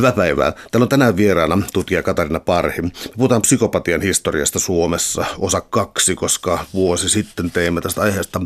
[0.00, 0.52] Hyvää päivää.
[0.70, 2.82] Täällä on tänään vieraana tutkija Katarina Parhi.
[2.82, 8.40] Me puhutaan psykopatian historiasta Suomessa, osa kaksi, koska vuosi sitten teimme tästä aiheesta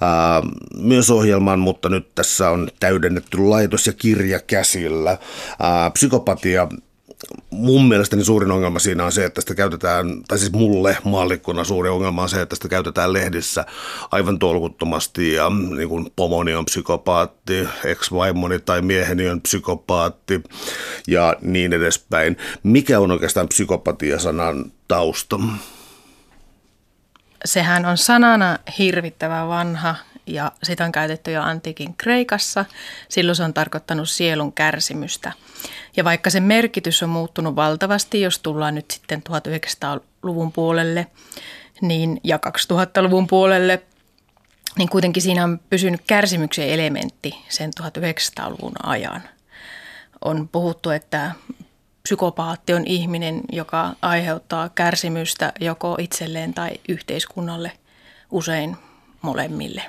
[0.00, 0.42] ää,
[0.76, 5.18] myös ohjelman, mutta nyt tässä on täydennetty laitos ja kirja käsillä.
[5.60, 6.68] Ää, psykopatia
[7.50, 11.88] mun mielestäni suurin ongelma siinä on se, että sitä käytetään, tai siis mulle maallikkona suuri
[11.88, 13.66] ongelma on se, että sitä käytetään lehdissä
[14.10, 20.42] aivan tolkuttomasti ja niin kuin pomoni on psykopaatti, ex-vaimoni tai mieheni on psykopaatti
[21.06, 22.36] ja niin edespäin.
[22.62, 25.40] Mikä on oikeastaan psykopatia-sanan tausta?
[27.44, 29.94] Sehän on sanana hirvittävän vanha
[30.34, 32.64] ja sitä on käytetty jo antiikin Kreikassa.
[33.08, 35.32] Silloin se on tarkoittanut sielun kärsimystä.
[35.96, 41.06] Ja vaikka sen merkitys on muuttunut valtavasti, jos tullaan nyt sitten 1900-luvun puolelle
[41.80, 42.38] niin, ja
[42.72, 43.82] 2000-luvun puolelle,
[44.78, 49.22] niin kuitenkin siinä on pysynyt kärsimyksen elementti sen 1900-luvun ajan.
[50.24, 51.30] On puhuttu, että
[52.02, 57.72] psykopaatti on ihminen, joka aiheuttaa kärsimystä joko itselleen tai yhteiskunnalle,
[58.30, 58.76] usein
[59.22, 59.82] molemmille.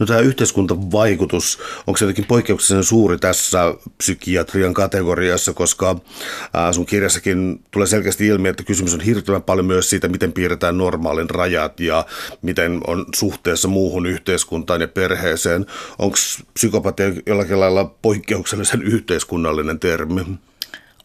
[0.00, 5.96] No tämä yhteiskuntavaikutus, onko se jotenkin poikkeuksellisen suuri tässä psykiatrian kategoriassa, koska
[6.72, 11.30] sun kirjassakin tulee selkeästi ilmi, että kysymys on hirveän paljon myös siitä, miten piirretään normaalin
[11.30, 12.06] rajat ja
[12.42, 15.66] miten on suhteessa muuhun yhteiskuntaan ja perheeseen.
[15.98, 16.16] Onko
[16.54, 20.26] psykopatia jollakin lailla poikkeuksellisen yhteiskunnallinen termi?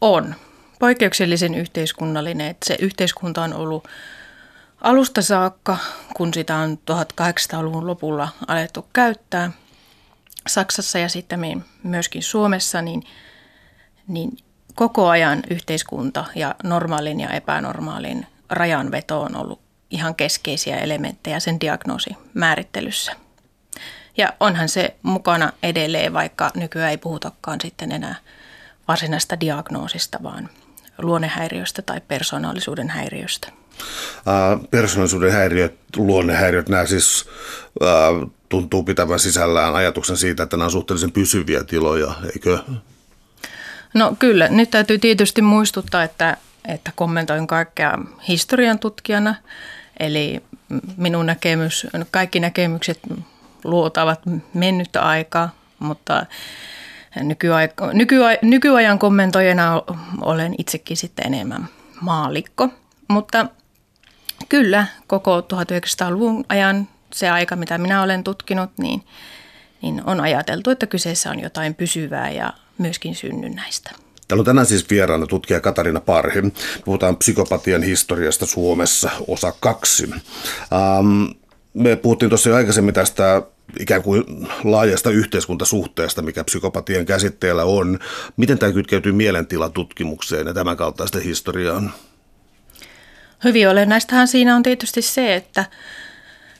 [0.00, 0.34] On.
[0.78, 3.88] Poikkeuksellisen yhteiskunnallinen, että se yhteiskunta on ollut
[4.80, 5.76] alusta saakka,
[6.16, 9.52] kun sitä on 1800-luvun lopulla alettu käyttää
[10.48, 13.02] Saksassa ja sitten myöskin Suomessa, niin,
[14.08, 14.36] niin
[14.74, 22.16] koko ajan yhteiskunta ja normaalin ja epänormaalin rajanveto on ollut ihan keskeisiä elementtejä sen diagnoosin
[22.34, 23.12] määrittelyssä.
[24.16, 28.14] Ja onhan se mukana edelleen, vaikka nykyään ei puhutakaan sitten enää
[28.88, 30.48] varsinaista diagnoosista, vaan
[30.98, 33.59] luonnehäiriöstä tai persoonallisuuden häiriöstä.
[34.70, 37.28] Persoonallisuuden häiriöt, luonnehäiriöt, nämä siis
[38.48, 42.58] tuntuu pitävän sisällään ajatuksen siitä, että nämä on suhteellisen pysyviä tiloja, eikö?
[43.94, 46.36] No kyllä, nyt täytyy tietysti muistuttaa, että,
[46.68, 49.34] että kommentoin kaikkea historian tutkijana,
[50.00, 50.42] eli
[50.96, 53.00] minun näkemys, kaikki näkemykset
[53.64, 54.20] luotavat
[54.54, 56.26] mennyttä aikaa, mutta
[57.16, 57.90] nykyaika,
[58.42, 59.82] nykyajan kommentoijana
[60.20, 61.68] olen itsekin sitten enemmän
[62.00, 62.68] maalikko.
[63.08, 63.46] Mutta
[64.50, 69.02] Kyllä, koko 1900-luvun ajan se aika, mitä minä olen tutkinut, niin,
[69.82, 73.90] niin on ajateltu, että kyseessä on jotain pysyvää ja myöskin synnynnäistä.
[74.28, 76.42] Täällä on tänään siis vieraana tutkija Katarina Parhi.
[76.84, 80.10] Puhutaan psykopatian historiasta Suomessa, osa kaksi.
[80.12, 81.24] Ähm,
[81.74, 83.42] me puhuttiin tuossa jo aikaisemmin tästä
[83.80, 84.24] ikään kuin
[84.64, 87.98] laajasta yhteiskuntasuhteesta, mikä psykopatian käsitteellä on.
[88.36, 91.92] Miten tämä kytkeytyy mielentilatutkimukseen ja tämän kaltaista historiaan?
[93.44, 95.64] Hyvin olennaistahan siinä on tietysti se, että,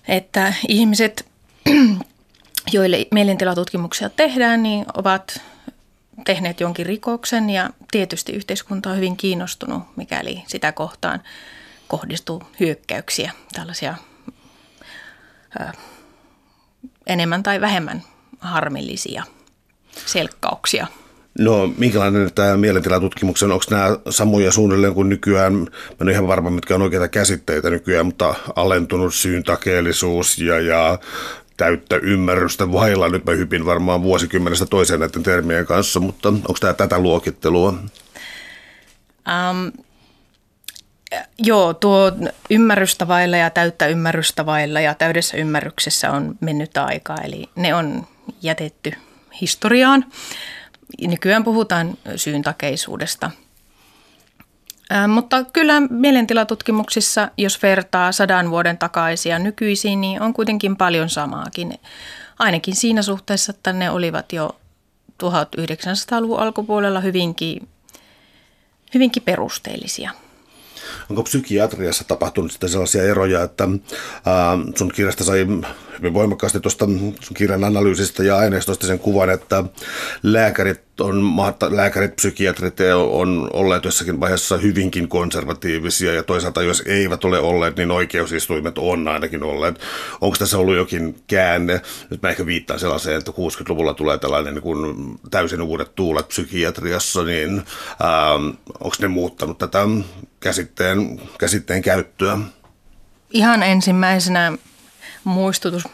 [0.08, 1.26] että ihmiset,
[2.72, 5.40] joille mielentilatutkimuksia tehdään, niin ovat
[6.24, 11.22] tehneet jonkin rikoksen ja tietysti yhteiskunta on hyvin kiinnostunut, mikäli sitä kohtaan
[11.88, 13.94] kohdistuu hyökkäyksiä, tällaisia
[15.60, 15.64] ö,
[17.06, 18.02] enemmän tai vähemmän
[18.40, 19.24] harmillisia
[20.06, 20.86] selkkauksia.
[21.38, 23.52] No minkälainen tämä mielentilatutkimus on?
[23.52, 27.70] Onko nämä samoja suunnilleen kuin nykyään, mä en ole ihan varma mitkä on oikeita käsitteitä
[27.70, 30.98] nykyään, mutta alentunut syyntakeellisuus ja, ja
[31.56, 33.08] täyttä ymmärrystä vailla.
[33.08, 37.68] Nyt mä hypin varmaan vuosikymmenestä toiseen näiden termien kanssa, mutta onko tämä tätä luokittelua?
[39.28, 39.72] Um,
[41.38, 42.12] joo, tuo
[42.50, 48.06] ymmärrystä vailla ja täyttä ymmärrystä vailla ja täydessä ymmärryksessä on mennyt aikaa, eli ne on
[48.42, 48.92] jätetty
[49.40, 50.04] historiaan
[51.00, 53.30] nykyään puhutaan syyntakeisuudesta.
[55.08, 61.80] Mutta kyllä mielentilatutkimuksissa, jos vertaa sadan vuoden takaisia nykyisiin, niin on kuitenkin paljon samaakin.
[62.38, 64.56] Ainakin siinä suhteessa, että ne olivat jo
[65.22, 67.68] 1900-luvun alkupuolella hyvinkin,
[68.94, 70.10] hyvinkin perusteellisia.
[71.10, 73.68] Onko psykiatriassa tapahtunut sitten sellaisia eroja, että
[74.26, 75.46] ää, sun kirjasta sai
[75.98, 76.84] hyvin voimakkaasti tuosta
[77.20, 79.64] sun kirjan analyysistä ja aineistosta sen kuvan, että
[80.22, 81.36] lääkärit on,
[81.70, 82.76] lääkärit, psykiatrit
[83.10, 89.08] on olleet jossakin vaiheessa hyvinkin konservatiivisia ja toisaalta jos eivät ole olleet, niin oikeusistuimet on
[89.08, 89.80] ainakin olleet.
[90.20, 91.80] Onko tässä ollut jokin käänne?
[92.10, 97.24] Nyt mä ehkä viittaan sellaiseen, että 60-luvulla tulee tällainen niin kuin täysin uudet tuulet psykiatriassa,
[97.24, 97.62] niin
[98.80, 99.86] onko ne muuttanut tätä
[100.40, 102.38] käsitteen, käsitteen käyttöä?
[103.30, 104.52] Ihan ensimmäisenä
[105.24, 105.88] muistutus,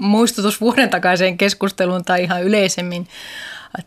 [0.00, 3.08] muistutus vuoden takaiseen keskusteluun tai ihan yleisemmin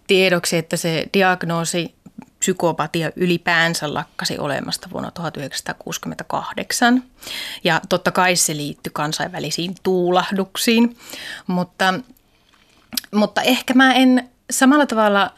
[0.07, 1.95] tiedoksi, että se diagnoosi
[2.39, 7.03] psykopatia ylipäänsä lakkasi olemasta vuonna 1968.
[7.63, 10.97] Ja totta kai se liittyi kansainvälisiin tuulahduksiin,
[11.47, 11.93] mutta,
[13.13, 15.33] mutta ehkä mä en samalla tavalla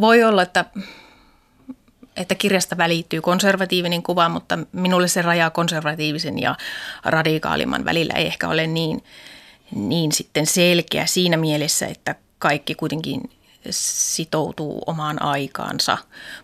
[0.00, 0.64] voi olla, että
[2.16, 6.56] että kirjasta välittyy konservatiivinen kuva, mutta minulle se raja konservatiivisen ja
[7.04, 9.04] radikaalimman välillä ei ehkä ole niin,
[9.74, 13.30] niin sitten selkeä siinä mielessä, että kaikki kuitenkin
[13.70, 15.98] sitoutuu omaan aikaansa.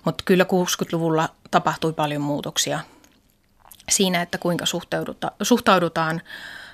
[0.04, 2.80] Mutta kyllä 60-luvulla tapahtui paljon muutoksia
[3.88, 4.64] siinä, että kuinka
[5.42, 6.22] suhtaudutaan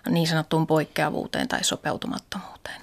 [0.09, 2.81] niin sanottuun poikkeavuuteen tai sopeutumattomuuteen.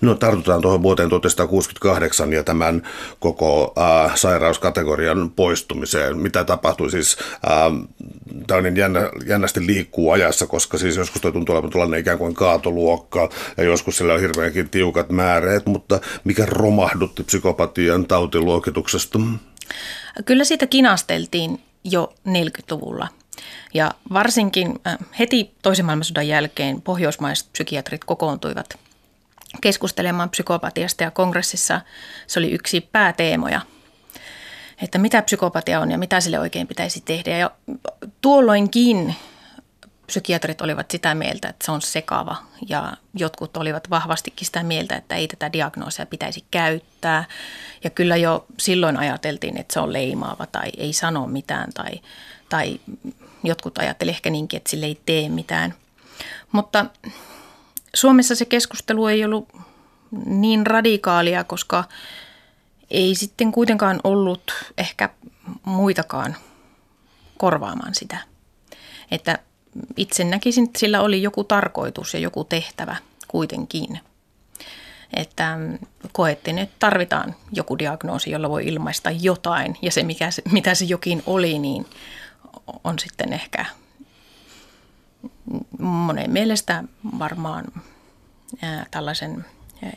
[0.00, 2.82] No tartutaan tuohon vuoteen 1968 ja tämän
[3.18, 6.18] koko äh, sairauskategorian poistumiseen.
[6.18, 7.16] Mitä tapahtui siis?
[7.32, 7.88] Äh,
[8.46, 12.18] tämä on niin jännä, jännästi liikkuu ajassa, koska siis joskus toi tuntuu olevan tällainen ikään
[12.18, 19.18] kuin kaatoluokka ja joskus sillä on hirveänkin tiukat määreet, mutta mikä romahdutti psykopatian tautiluokituksesta?
[20.24, 23.08] Kyllä siitä kinasteltiin jo 40-luvulla.
[23.74, 28.78] Ja varsinkin äh, heti toisen maailmansodan jälkeen pohjoismaiset psykiatrit kokoontuivat
[29.60, 31.80] keskustelemaan psykopatiasta ja kongressissa
[32.26, 33.60] se oli yksi pääteemoja,
[34.82, 37.38] että mitä psykopatia on ja mitä sille oikein pitäisi tehdä.
[37.38, 37.50] Ja
[38.20, 39.14] tuolloinkin
[40.06, 42.36] psykiatrit olivat sitä mieltä, että se on sekava
[42.68, 47.24] ja jotkut olivat vahvastikin sitä mieltä, että ei tätä diagnoosia pitäisi käyttää.
[47.84, 52.00] Ja kyllä jo silloin ajateltiin, että se on leimaava tai ei sano mitään tai,
[52.48, 52.80] tai
[53.44, 55.74] jotkut ajattelivat ehkä niinkin, että sille ei tee mitään.
[56.52, 56.86] Mutta
[57.94, 59.48] Suomessa se keskustelu ei ollut
[60.26, 61.84] niin radikaalia, koska
[62.90, 64.42] ei sitten kuitenkaan ollut
[64.78, 65.08] ehkä
[65.64, 66.36] muitakaan
[67.38, 68.18] korvaamaan sitä.
[69.10, 69.38] Että
[69.96, 72.96] itse näkisin, että sillä oli joku tarkoitus ja joku tehtävä
[73.28, 74.00] kuitenkin.
[75.14, 75.58] Että
[76.12, 80.84] koettiin, että tarvitaan joku diagnoosi, jolla voi ilmaista jotain ja se, mikä se, mitä se
[80.84, 81.86] jokin oli, niin
[82.84, 83.64] on sitten ehkä
[85.78, 86.84] monen mielestä
[87.18, 87.64] varmaan
[88.90, 89.44] tällaisen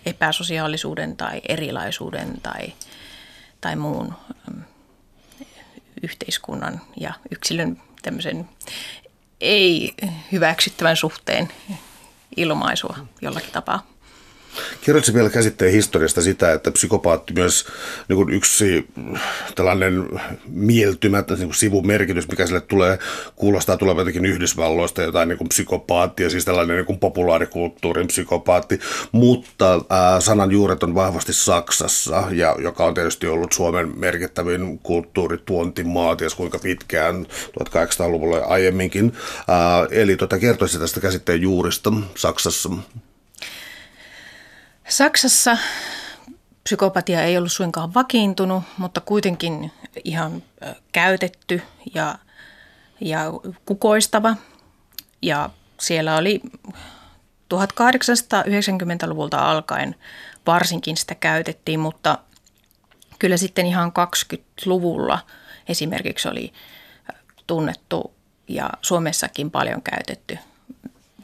[0.05, 2.73] epäsosiaalisuuden tai erilaisuuden tai,
[3.61, 4.13] tai muun
[6.03, 8.49] yhteiskunnan ja yksilön tämmöisen
[9.41, 9.93] ei
[10.31, 11.49] hyväksyttävän suhteen
[12.37, 13.90] ilmaisua jollakin tapaa.
[14.81, 17.65] Kerrotko vielä käsitteen historiasta sitä, että psykopaatti myös
[18.09, 18.87] niin kuin yksi
[19.55, 20.07] tällainen
[20.47, 22.99] mieltymättä niin sivumerkitys, mikä sille tulee,
[23.35, 28.79] kuulostaa tulevan jotenkin Yhdysvalloista jotain niin psykopaattia, siis tällainen niin kuin populaarikulttuurin psykopaatti,
[29.11, 36.15] mutta ää, sanan juuret on vahvasti Saksassa, ja, joka on tietysti ollut Suomen merkittävin kulttuurituontimaa,
[36.15, 37.25] ties kuinka pitkään,
[37.59, 39.13] 1800-luvulla ja aiemminkin.
[39.47, 42.69] Ää, eli tota, kertoisi tästä käsitteen juurista Saksassa.
[44.91, 45.57] Saksassa
[46.63, 49.71] psykopatia ei ollut suinkaan vakiintunut, mutta kuitenkin
[50.03, 50.43] ihan
[50.91, 51.61] käytetty
[51.95, 52.15] ja,
[53.01, 53.19] ja
[53.65, 54.35] kukoistava.
[55.21, 55.49] Ja
[55.79, 56.41] siellä oli
[57.53, 59.95] 1890-luvulta alkaen
[60.47, 62.17] varsinkin sitä käytettiin, mutta
[63.19, 65.19] kyllä sitten ihan 20-luvulla
[65.67, 66.53] esimerkiksi oli
[67.47, 68.13] tunnettu
[68.47, 70.37] ja Suomessakin paljon käytetty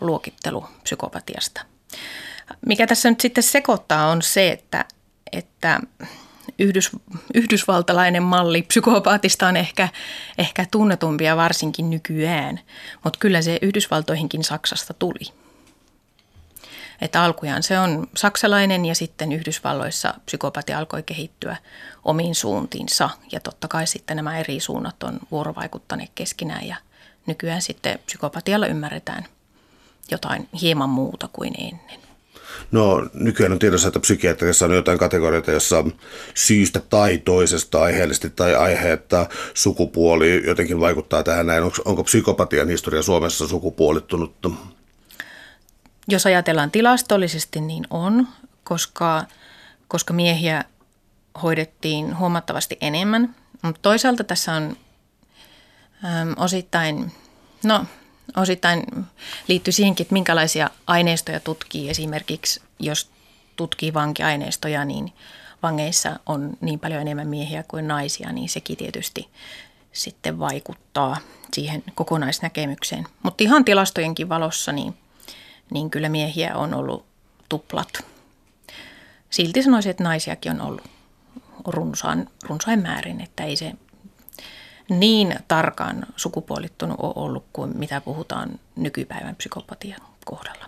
[0.02, 1.62] luokittelu psykopatiasta–
[2.66, 4.86] mikä tässä nyt sitten sekoittaa on se, että,
[5.32, 5.80] että
[6.60, 6.90] Yhdys,
[7.34, 9.90] yhdysvaltalainen malli psykopaatista on ehkä,
[10.38, 12.60] ehkä tunnetumpia varsinkin nykyään,
[13.04, 15.34] mutta kyllä se Yhdysvaltoihinkin Saksasta tuli.
[17.02, 21.58] Että alkujaan se on saksalainen ja sitten Yhdysvalloissa psykopatia alkoi kehittyä
[22.06, 26.76] omiin suuntiinsa ja totta kai sitten nämä eri suunnat on vuorovaikuttaneet keskenään ja
[27.26, 29.26] nykyään sitten psykopatialla ymmärretään
[30.12, 32.07] jotain hieman muuta kuin ennen.
[32.72, 35.84] No nykyään on tiedossa, että psykiatriassa on jotain kategorioita, jossa
[36.34, 41.64] syystä tai toisesta aiheellisesti tai aiheetta sukupuoli jotenkin vaikuttaa tähän näin.
[41.64, 44.36] Onko, onko psykopatian historia Suomessa sukupuolittunut?
[46.08, 48.28] Jos ajatellaan tilastollisesti, niin on,
[48.64, 49.24] koska,
[49.88, 50.64] koska miehiä
[51.44, 53.36] hoidettiin huomattavasti enemmän.
[53.62, 54.78] Mutta toisaalta tässä on
[56.06, 57.12] äm, osittain,
[57.64, 57.86] no
[58.36, 58.84] osittain
[59.48, 61.90] liittyy siihenkin, että minkälaisia aineistoja tutkii.
[61.90, 63.10] Esimerkiksi jos
[63.56, 65.14] tutkii vankiaineistoja, niin
[65.64, 69.30] vangeissa on niin paljon enemmän miehiä kuin naisia, niin sekin tietysti
[69.92, 71.18] sitten vaikuttaa
[71.54, 73.08] siihen kokonaisnäkemykseen.
[73.24, 74.94] Mutta ihan tilastojenkin valossa, niin,
[75.72, 77.06] niin kyllä miehiä on ollut
[77.50, 78.06] tuplat.
[79.30, 80.84] Silti sanoisin, että naisiakin on ollut
[81.68, 83.74] runsaan, runsain määrin, että ei se
[84.90, 90.66] niin tarkan sukupuolittunut ole ollut kuin mitä puhutaan nykypäivän psykopatian kohdalla.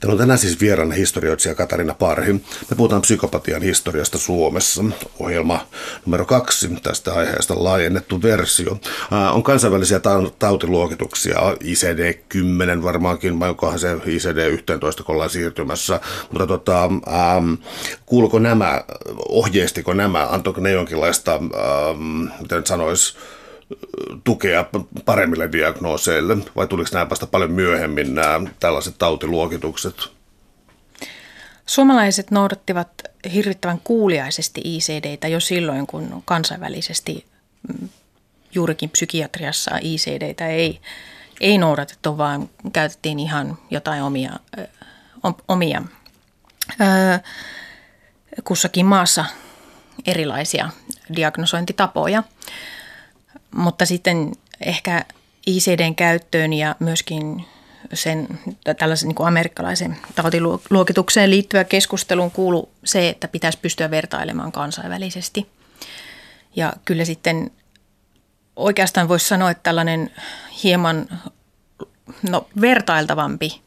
[0.00, 2.32] Täällä on tänään siis vieraana historioitsija Katarina Parhi.
[2.32, 4.84] Me puhutaan psykopatian historiasta Suomessa.
[5.18, 5.66] Ohjelma
[6.06, 8.78] numero kaksi tästä aiheesta laajennettu versio.
[9.32, 10.00] On kansainvälisiä
[10.38, 16.00] tautiluokituksia, ICD-10 varmaankin, vai onkohan se ICD-11, kun ollaan siirtymässä.
[16.30, 17.54] Mutta tota, ähm,
[18.06, 18.84] kuuluko nämä,
[19.28, 23.16] ohjeistiko nämä, antoiko ne jonkinlaista, ähm, miten sanoisi,
[24.24, 24.64] tukea
[25.04, 29.94] paremmille diagnooseille, vai tuliko nämä vasta paljon myöhemmin nämä tällaiset tautiluokitukset?
[31.66, 32.88] Suomalaiset noudattivat
[33.34, 37.26] hirvittävän kuuliaisesti ICDtä jo silloin, kun kansainvälisesti
[37.68, 37.88] mm,
[38.54, 40.80] juurikin psykiatriassa ICDtä ei,
[41.40, 44.30] ei noudatettu, vaan käytettiin ihan jotain omia,
[45.48, 45.82] omia
[48.44, 49.24] kussakin maassa
[50.06, 50.70] erilaisia
[51.16, 52.22] diagnosointitapoja.
[53.54, 55.04] Mutta sitten ehkä
[55.46, 57.44] ICDn käyttöön ja myöskin
[57.94, 58.28] sen
[58.78, 65.48] tällaisen niin kuin amerikkalaisen tautiluokitukseen liittyvä keskusteluun kuulu se, että pitäisi pystyä vertailemaan kansainvälisesti.
[66.56, 67.50] Ja kyllä sitten
[68.56, 70.10] oikeastaan voisi sanoa, että tällainen
[70.62, 71.08] hieman
[72.30, 73.62] no, vertailtavampi,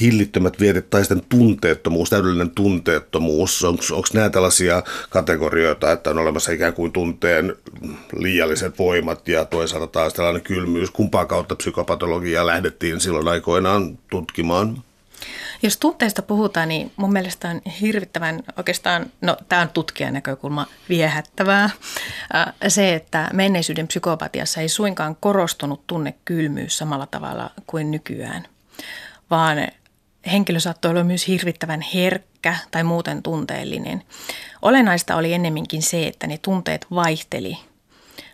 [0.00, 6.74] hillittömät vietit tai sitten tunteettomuus, täydellinen tunteettomuus, onko nämä tällaisia kategorioita, että on olemassa ikään
[6.74, 7.56] kuin tunteen
[8.16, 14.82] liialliset voimat ja toisaalta taas tällainen kylmyys, kumpaa kautta psykopatologiaa lähdettiin silloin aikoinaan tutkimaan?
[15.62, 21.70] Jos tunteista puhutaan, niin mun mielestä on hirvittävän oikeastaan, no tämä on tutkijan näkökulma viehättävää,
[22.68, 28.46] se, että menneisyyden psykopatiassa ei suinkaan korostunut tunnekylmyys samalla tavalla kuin nykyään,
[29.30, 29.58] vaan
[30.32, 34.02] henkilö saattoi olla myös hirvittävän herkkä tai muuten tunteellinen.
[34.62, 37.58] Olennaista oli ennemminkin se, että ne tunteet vaihteli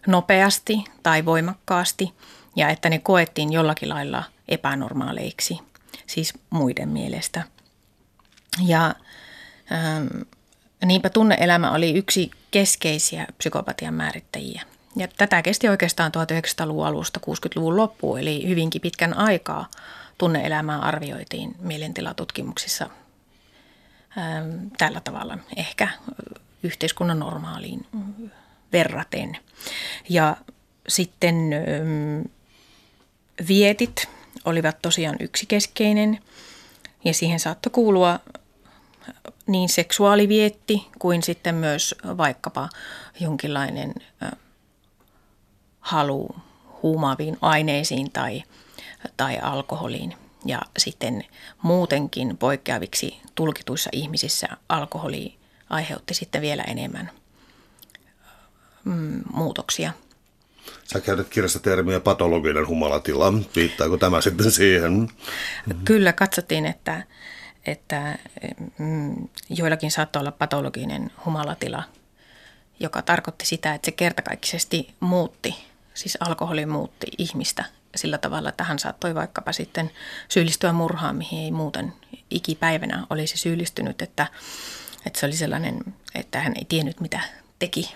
[0.06, 2.12] nopeasti tai voimakkaasti
[2.56, 5.58] ja että ne koettiin jollakin lailla epänormaaleiksi,
[6.06, 7.42] siis muiden mielestä.
[8.66, 8.94] Ja
[9.72, 10.06] ähm,
[10.84, 14.62] niinpä tunneelämä oli yksi keskeisiä psykopatian määrittäjiä.
[14.96, 19.66] Ja tätä kesti oikeastaan 1900-luvun alusta 60-luvun loppuun, eli hyvinkin pitkän aikaa–
[20.18, 22.90] tunneelämää arvioitiin mielentilatutkimuksissa
[24.18, 25.88] ähm, tällä tavalla ehkä
[26.62, 27.86] yhteiskunnan normaaliin
[28.72, 29.36] verraten.
[30.08, 30.36] Ja
[30.88, 32.22] sitten ähm,
[33.48, 34.08] vietit
[34.44, 36.18] olivat tosiaan yksi keskeinen
[37.04, 38.20] ja siihen saattoi kuulua
[39.46, 42.68] niin seksuaalivietti kuin sitten myös vaikkapa
[43.20, 43.94] jonkinlainen
[45.80, 46.36] halu
[46.82, 48.42] huumaaviin aineisiin tai–
[49.16, 50.16] tai alkoholiin.
[50.44, 51.24] Ja sitten
[51.62, 55.38] muutenkin poikkeaviksi tulkituissa ihmisissä alkoholi
[55.70, 57.10] aiheutti sitten vielä enemmän
[58.84, 59.92] mm, muutoksia.
[60.84, 63.32] Sä käytät kirjassa termiä patologinen humalatila.
[63.56, 65.08] Viittaako tämä sitten siihen?
[65.84, 67.02] Kyllä, katsottiin, että,
[67.66, 68.18] että
[68.78, 71.82] mm, joillakin saattoi olla patologinen humalatila,
[72.80, 75.54] joka tarkoitti sitä, että se kertakaikkisesti muutti,
[75.94, 77.64] siis alkoholi muutti ihmistä
[77.96, 79.90] sillä tavalla, että hän saattoi vaikkapa sitten
[80.28, 81.92] syyllistyä murhaan, mihin ei muuten
[82.30, 84.26] ikipäivänä olisi syyllistynyt, että,
[85.06, 85.80] että se oli sellainen,
[86.14, 87.20] että hän ei tiennyt mitä
[87.58, 87.94] teki.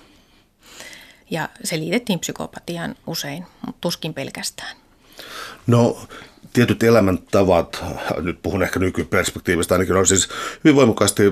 [1.31, 4.77] Ja se liitettiin psykopatiaan usein, mutta tuskin pelkästään.
[5.67, 5.99] No
[6.53, 7.85] tietyt elämäntavat,
[8.17, 10.29] nyt puhun ehkä nykyperspektiivistä ainakin, on siis
[10.65, 11.23] hyvin voimakkaasti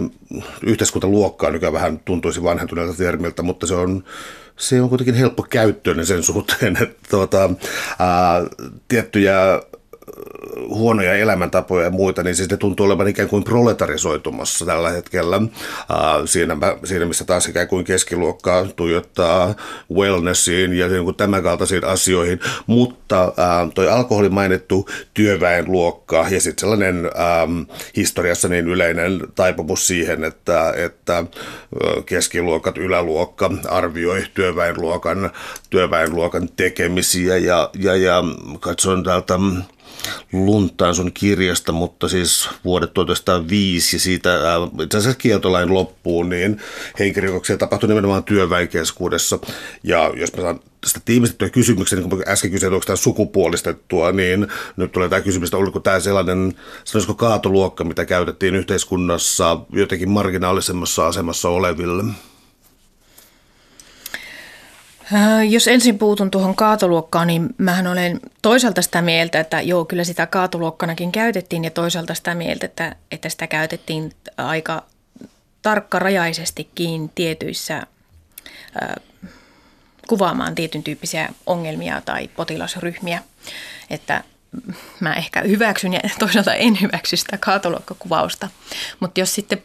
[0.63, 4.05] yhteiskuntaluokkaa, nykyään vähän tuntuisi vanhentuneelta termiltä, mutta se on
[4.57, 7.51] se on kuitenkin helppo käyttöinen sen suhteen, että tuota,
[7.99, 8.43] ää,
[8.89, 9.63] tiettyjä
[10.69, 15.41] huonoja elämäntapoja ja muita, niin siis ne tuntuu olevan ikään kuin proletarisoitumassa tällä hetkellä.
[16.25, 19.55] Siinä, siinä missä taas ikään kuin keskiluokkaa tuijottaa
[19.95, 23.33] wellnessiin ja niin kuin tämän kaltaisiin asioihin, mutta
[23.75, 27.11] toi alkoholi mainittu työväenluokka ja sitten sellainen
[27.97, 31.25] historiassa niin yleinen taipumus siihen, että, että
[32.07, 35.31] keskiluokat, yläluokka arvioi työväenluokan,
[35.71, 38.25] työväenluokan tekemisiä ja, ja, ja
[38.61, 39.39] katsoin täältä
[40.33, 46.61] luntaan sun kirjasta, mutta siis vuodet 1905 ja siitä äh, itse asiassa kieltolain loppuun, niin
[46.99, 49.39] henkirikoksia tapahtui nimenomaan työväenkeskuudessa.
[49.83, 54.47] Ja jos mä saan tästä tiimistettyä kysymyksen, niin kuin äsken kysyin, onko tämä sukupuolistettua, niin
[54.77, 61.07] nyt tulee tämä kysymys, että oliko tämä sellainen, sanoisiko kaatoluokka, mitä käytettiin yhteiskunnassa jotenkin marginaalisemmassa
[61.07, 62.05] asemassa oleville?
[65.15, 70.05] Äh, jos ensin puutun tuohon kaatoluokkaan, niin mähän olen toisaalta sitä mieltä, että joo, kyllä
[70.05, 74.85] sitä kaatoluokkanakin käytettiin ja toisaalta sitä mieltä, että, että sitä käytettiin aika
[75.63, 79.05] tarkkarajaisestikin tietyissä äh,
[80.09, 83.23] kuvaamaan tietyn tyyppisiä ongelmia tai potilasryhmiä.
[83.91, 84.25] Että
[85.01, 88.49] mä ehkä hyväksyn ja toisaalta en hyväksy sitä kaatoluokkakuvausta.
[89.01, 89.63] Mutta jos sitten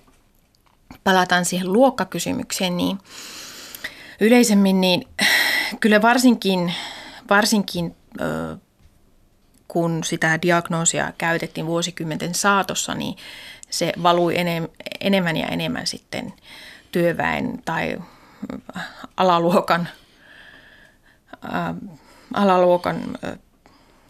[1.04, 2.98] palataan siihen luokkakysymykseen, niin–
[4.22, 5.08] Yleisemmin niin
[5.80, 6.74] kyllä varsinkin,
[7.30, 7.96] varsinkin
[9.68, 13.18] kun sitä diagnoosia käytettiin vuosikymmenten saatossa, niin
[13.70, 14.36] se valui
[15.02, 16.34] enemmän ja enemmän sitten
[16.92, 17.98] työväen tai
[19.18, 19.90] alaluokan,
[22.34, 23.18] alaluokan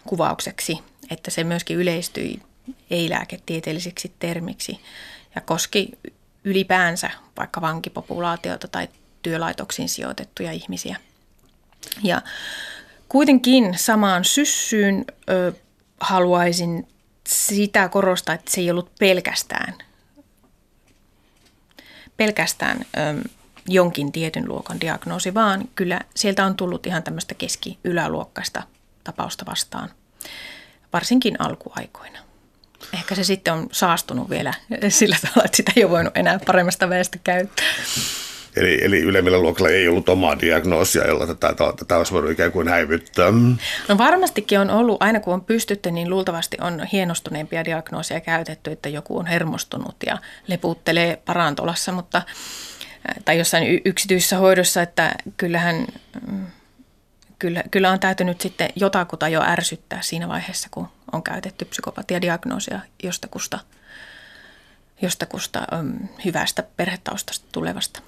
[0.06, 2.41] kuvaukseksi, että se myöskin yleistyi
[2.89, 4.80] ei-lääketieteelliseksi termiksi
[5.36, 5.91] ja koski
[6.44, 8.88] ylipäänsä vaikka vankipopulaatiota tai
[9.21, 10.97] työlaitoksiin sijoitettuja ihmisiä.
[12.03, 12.21] Ja
[13.09, 15.53] kuitenkin samaan syssyyn ö,
[15.99, 16.87] haluaisin
[17.27, 19.73] sitä korostaa, että se ei ollut pelkästään,
[22.17, 23.29] pelkästään ö,
[23.67, 28.63] jonkin tietyn luokan diagnoosi, vaan kyllä sieltä on tullut ihan tämmöistä keski-yläluokkaista
[29.03, 29.89] tapausta vastaan,
[30.93, 32.19] varsinkin alkuaikoina.
[32.93, 34.53] Ehkä se sitten on saastunut vielä
[34.89, 37.65] sillä tavalla, että sitä ei ole voinut enää paremmasta väestä käyttää.
[38.55, 42.67] Eli, eli ylemmillä luokilla ei ollut omaa diagnoosia, jolla tätä, tätä olisi voinut ikään kuin
[42.67, 43.31] häivyttää.
[43.87, 48.89] No varmastikin on ollut, aina kun on pystytty, niin luultavasti on hienostuneempia diagnoosia käytetty, että
[48.89, 52.21] joku on hermostunut ja leputtelee parantolassa, mutta
[53.25, 55.87] tai jossain yksityisessä hoidossa, että kyllähän
[56.27, 56.45] mm,
[57.39, 63.59] kyllä, kyllä on täytynyt sitten jotakuta jo ärsyttää siinä vaiheessa, kun on käytetty psykopatiadiagnoosia jostakusta,
[65.01, 65.93] jostakusta um,
[66.25, 68.01] hyvästä perhetaustasta tulevasta.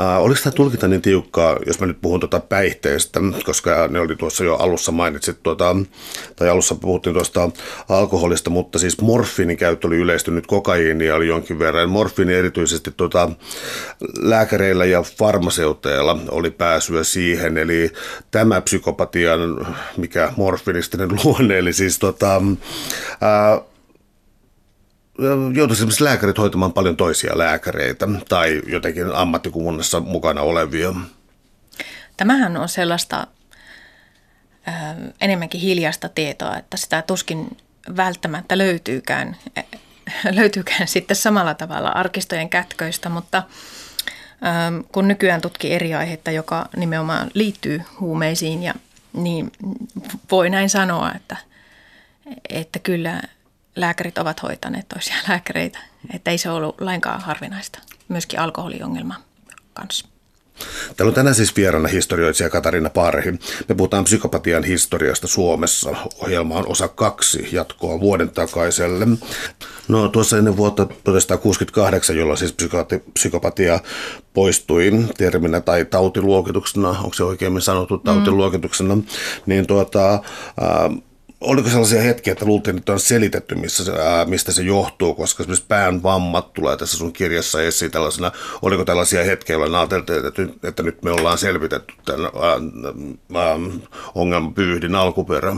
[0.00, 4.16] Äh, oliko tämä tulkinta niin tiukkaa, jos mä nyt puhun tuota päihteistä, koska ne oli
[4.16, 5.76] tuossa jo alussa mainitsit, tuota,
[6.36, 7.50] tai alussa puhuttiin tuosta
[7.88, 11.90] alkoholista, mutta siis morfiinin käyttö oli yleistynyt, kokaiinia oli jonkin verran.
[11.90, 13.30] Morfiini erityisesti tuota,
[14.18, 17.92] lääkäreillä ja farmaseuteilla oli pääsyä siihen, eli
[18.30, 19.40] tämä psykopatian,
[19.96, 22.42] mikä morfinistinen luonne, eli siis tuota,
[23.20, 23.60] ää,
[25.54, 30.94] joutuisi esimerkiksi lääkärit hoitamaan paljon toisia lääkäreitä tai jotenkin ammattikunnassa mukana olevia?
[32.16, 33.26] Tämähän on sellaista
[35.20, 37.56] enemmänkin hiljasta tietoa, että sitä tuskin
[37.96, 39.36] välttämättä löytyykään,
[40.30, 43.42] löytyykään sitten samalla tavalla arkistojen kätköistä, mutta
[44.92, 48.74] kun nykyään tutkii eri aihetta, joka nimenomaan liittyy huumeisiin, ja,
[49.12, 49.52] niin
[50.30, 51.36] voi näin sanoa, että,
[52.48, 53.22] että kyllä–
[53.80, 55.78] lääkärit ovat hoitaneet toisia lääkäreitä.
[56.14, 59.14] Että ei se ollut lainkaan harvinaista, myöskin alkoholiongelma
[59.72, 60.08] kanssa.
[60.96, 63.32] Täällä on tänään siis vieraana historioitsija Katarina Parhi.
[63.68, 65.90] Me puhutaan psykopatian historiasta Suomessa.
[66.18, 69.06] Ohjelma on osa kaksi jatkoa vuoden takaiselle.
[69.88, 72.54] No tuossa ennen vuotta 1968, jolloin siis
[73.14, 73.80] psykopatia
[74.34, 79.02] poistui terminä tai tautiluokituksena, onko se oikein sanottu tautiluokituksena, mm.
[79.46, 80.20] niin tuota, äh,
[81.40, 85.66] oliko sellaisia hetkiä, että luultiin, että on selitetty, missä, ää, mistä se johtuu, koska esimerkiksi
[85.68, 90.68] pään vammat tulee tässä sun kirjassa esiin tällaisena, oliko tällaisia hetkiä, joilla ajateltiin, että, että,
[90.68, 93.56] että nyt me ollaan selvitetty tämän ää, ää,
[94.14, 95.56] ongelmapyyhdin alkuperä?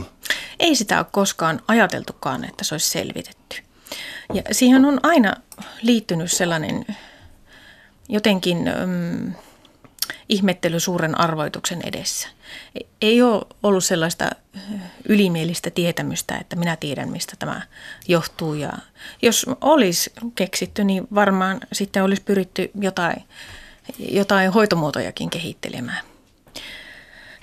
[0.58, 3.56] Ei sitä ole koskaan ajateltukaan, että se olisi selvitetty.
[4.34, 5.34] Ja siihen on aina
[5.82, 6.86] liittynyt sellainen
[8.08, 8.58] jotenkin...
[8.86, 9.34] Mm,
[10.30, 12.28] ihmettely suuren arvoituksen edessä.
[13.02, 14.30] Ei ole ollut sellaista
[15.08, 17.62] ylimielistä tietämystä, että minä tiedän, mistä tämä
[18.08, 18.54] johtuu.
[18.54, 18.72] Ja
[19.22, 23.24] jos olisi keksitty, niin varmaan sitten olisi pyritty jotain,
[23.98, 26.04] jotain hoitomuotojakin kehittelemään.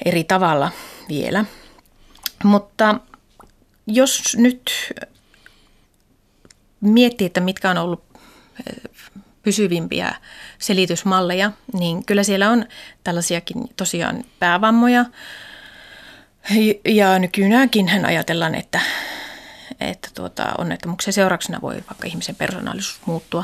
[0.06, 0.72] eri tavalla
[1.10, 1.46] vielä.
[2.44, 3.00] Mutta
[3.88, 4.72] jos nyt
[6.82, 8.04] miettii, että mitkä on ollut
[9.48, 10.16] pysyvimpiä
[10.60, 12.66] selitysmalleja, niin kyllä siellä on
[13.04, 15.06] tällaisiakin tosiaan päävammoja.
[16.86, 18.80] Ja nykyäänkin hän ajatellaan, että,
[19.80, 23.44] että tuota, onnettomuuksien seurauksena voi vaikka ihmisen persoonallisuus muuttua.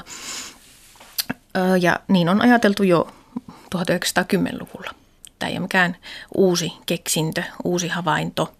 [1.81, 3.13] Ja niin on ajateltu jo
[3.51, 4.91] 1910-luvulla.
[5.39, 5.97] Tämä ei ole mikään
[6.35, 8.53] uusi keksintö, uusi havainto.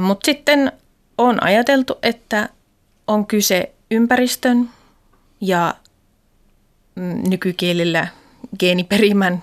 [0.00, 0.72] Mutta sitten
[1.18, 2.48] on ajateltu, että
[3.06, 4.70] on kyse ympäristön
[5.40, 5.74] ja
[7.28, 8.08] nykykielillä
[8.58, 9.42] geeniperimän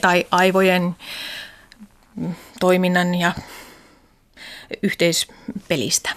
[0.00, 0.96] tai aivojen
[2.60, 3.32] toiminnan ja
[4.82, 6.10] yhteispelistä.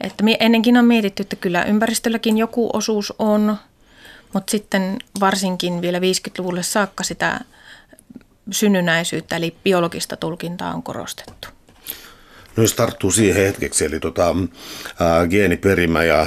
[0.00, 3.56] Että ennenkin on mietitty, että kyllä ympäristölläkin joku osuus on,
[4.32, 7.40] mutta sitten varsinkin vielä 50-luvulle saakka sitä
[8.50, 11.48] synnynnäisyyttä eli biologista tulkintaa on korostettu.
[12.56, 14.36] No jos tarttuu siihen hetkeksi, eli tota,
[15.00, 16.26] ää, geeniperimä ja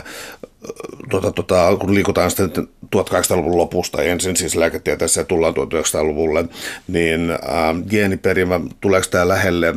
[1.10, 6.46] tota, tota, kun liikutaan sitten 1800-luvun lopusta ensin siis lääketieteessä ja tullaan 1900-luvulle,
[6.88, 9.74] niin ää, geeniperimä, tuleeko tämä lähelle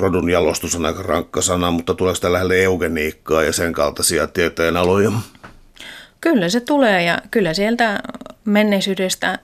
[0.00, 4.76] rodun jalostus on aika rankka sana, mutta tuleeko tämä lähelle eugeniikkaa ja sen kaltaisia tieteen
[4.76, 5.12] aloja?
[6.20, 8.00] Kyllä se tulee ja kyllä sieltä
[8.44, 9.38] menneisyydestä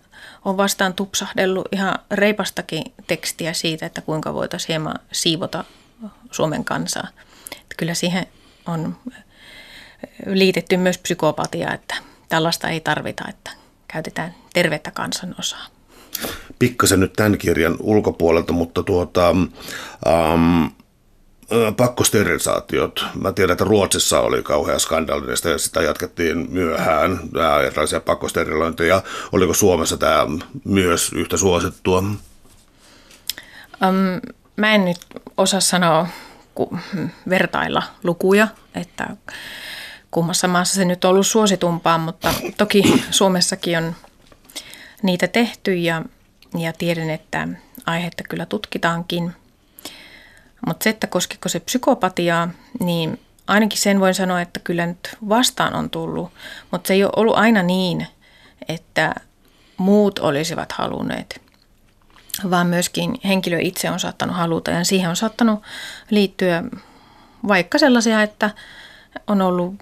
[0.45, 5.65] on vastaan tupsahdellut ihan reipastakin tekstiä siitä, että kuinka voitaisiin hieman siivota
[6.31, 7.09] Suomen kansaa.
[7.53, 8.27] Että kyllä siihen
[8.67, 8.97] on
[10.27, 11.95] liitetty myös psykopatia, että
[12.33, 13.51] tällaista ei tarvita, että
[13.89, 15.67] käytetään tervettä kansanosaa.
[16.59, 19.29] Pikkasen nyt tämän kirjan ulkopuolelta, mutta tuota,
[20.07, 20.65] ähm,
[21.77, 23.05] pakkosterilisaatiot.
[23.21, 29.03] Mä tiedän, että Ruotsissa oli kauhea skandaali, ja sitä jatkettiin myöhään, nämä erilaisia pakkosterilointeja.
[29.33, 30.27] Oliko Suomessa tämä
[30.65, 31.99] myös yhtä suosittua?
[31.99, 32.17] Um,
[34.57, 34.99] mä en nyt
[35.37, 36.07] osaa sanoa
[36.55, 36.79] ku,
[37.29, 39.09] vertailla lukuja, että
[40.13, 43.95] kummassa maassa se nyt on ollut suositumpaa, mutta toki Suomessakin on
[45.03, 46.03] niitä tehty ja,
[46.59, 47.49] ja tiedän, että
[47.87, 49.33] aihetta kyllä tutkitaankin–
[50.67, 52.49] mutta se, että koskiko se psykopatiaa,
[52.81, 56.33] niin ainakin sen voin sanoa, että kyllä nyt vastaan on tullut.
[56.71, 58.07] Mutta se ei ole ollut aina niin,
[58.69, 59.15] että
[59.77, 61.43] muut olisivat halunneet,
[62.51, 64.71] vaan myöskin henkilö itse on saattanut haluta.
[64.71, 65.63] Ja siihen on saattanut
[66.11, 66.63] liittyä
[67.49, 68.51] vaikka sellaisia, että
[69.27, 69.75] on ollut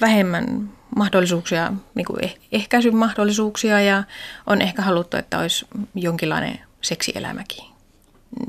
[0.00, 4.04] vähemmän mahdollisuuksia, niin kuin eh-, ehkäisyn mahdollisuuksia ja
[4.46, 7.64] on ehkä haluttu, että olisi jonkinlainen seksielämäkin.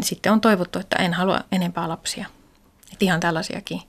[0.02, 2.26] Sitten on toivottu, että en halua enempää lapsia.
[2.94, 3.82] Et ihan tällaisiakin.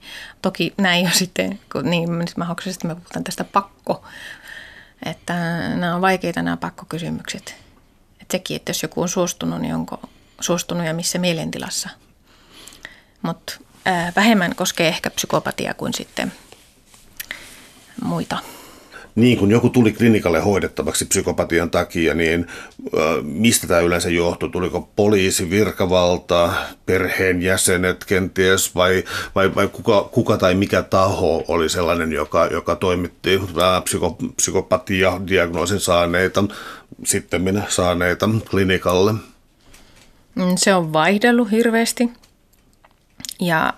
[0.42, 4.04] Toki näin jo sitten, kun niin mahdollisesti me puhutaan tästä pakko,
[5.04, 5.34] että
[5.68, 7.54] nämä on vaikeita nämä pakkokysymykset.
[8.22, 10.00] Et sekin, että jos joku on suostunut, niin onko
[10.40, 11.88] suostunut ja missä mielentilassa.
[13.22, 13.58] Mutta
[14.16, 16.32] vähemmän koskee ehkä psykopatia kuin sitten
[18.02, 18.38] muita
[19.14, 22.46] niin kun joku tuli klinikalle hoidettavaksi psykopatian takia, niin
[23.22, 24.50] mistä tämä yleensä johtui?
[24.50, 26.52] Tuliko poliisi, virkavalta,
[26.86, 32.76] perheen jäsenet kenties vai, vai, vai kuka, kuka tai mikä taho oli sellainen, joka, joka
[32.76, 33.40] toimitti
[33.84, 36.44] psyko, psykopatia-diagnoosin saaneita,
[37.04, 39.12] sitten minä saaneita klinikalle?
[40.34, 42.10] Mm, se on vaihdellut hirveästi
[43.40, 43.72] ja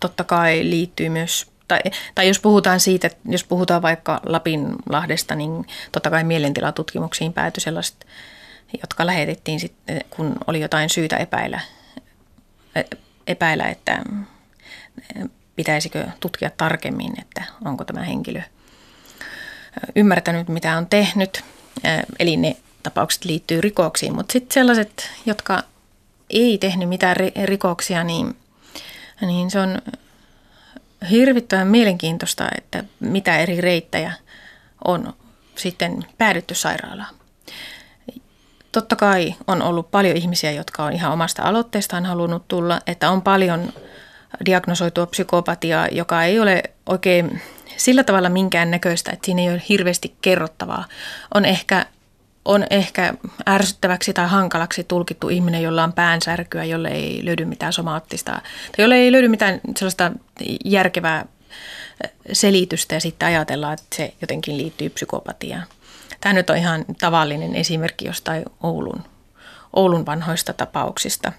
[0.00, 1.80] totta kai liittyy myös tai,
[2.14, 8.06] tai jos puhutaan siitä, jos puhutaan vaikka Lapin Lahdesta, niin totta kai mielentilatutkimuksiin päätyi sellaiset,
[8.82, 11.60] jotka lähetettiin sitten, kun oli jotain syytä epäillä,
[13.26, 14.02] epäillä että
[15.56, 18.40] pitäisikö tutkia tarkemmin, että onko tämä henkilö
[19.96, 21.44] ymmärtänyt, mitä on tehnyt.
[22.18, 25.62] Eli ne tapaukset liittyy rikoksiin, mutta sitten sellaiset, jotka
[26.30, 28.36] ei tehnyt mitään rikoksia, niin,
[29.20, 29.82] niin se on
[31.10, 34.12] hirvittävän mielenkiintoista, että mitä eri reittejä
[34.84, 35.14] on
[35.56, 37.14] sitten päädytty sairaalaan.
[38.72, 43.22] Totta kai on ollut paljon ihmisiä, jotka on ihan omasta aloitteestaan halunnut tulla, että on
[43.22, 43.72] paljon
[44.46, 47.42] diagnosoitua psykopatiaa, joka ei ole oikein
[47.76, 50.84] sillä tavalla minkään näköistä, että siinä ei ole hirveästi kerrottavaa.
[51.34, 51.86] On ehkä
[52.48, 53.14] on ehkä
[53.48, 58.42] ärsyttäväksi tai hankalaksi tulkittu ihminen, jolla on päänsärkyä, jolle ei löydy mitään somaattista, tai
[58.78, 60.12] jolle ei löydy mitään sellaista
[60.64, 61.24] järkevää
[62.32, 65.66] selitystä ja sitten ajatellaan, että se jotenkin liittyy psykopatiaan.
[66.20, 69.04] Tämä nyt on ihan tavallinen esimerkki jostain Oulun,
[69.72, 71.32] Oulun vanhoista tapauksista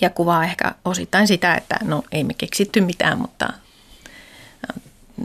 [0.00, 3.52] ja kuvaa ehkä osittain sitä, että no ei me keksitty mitään, mutta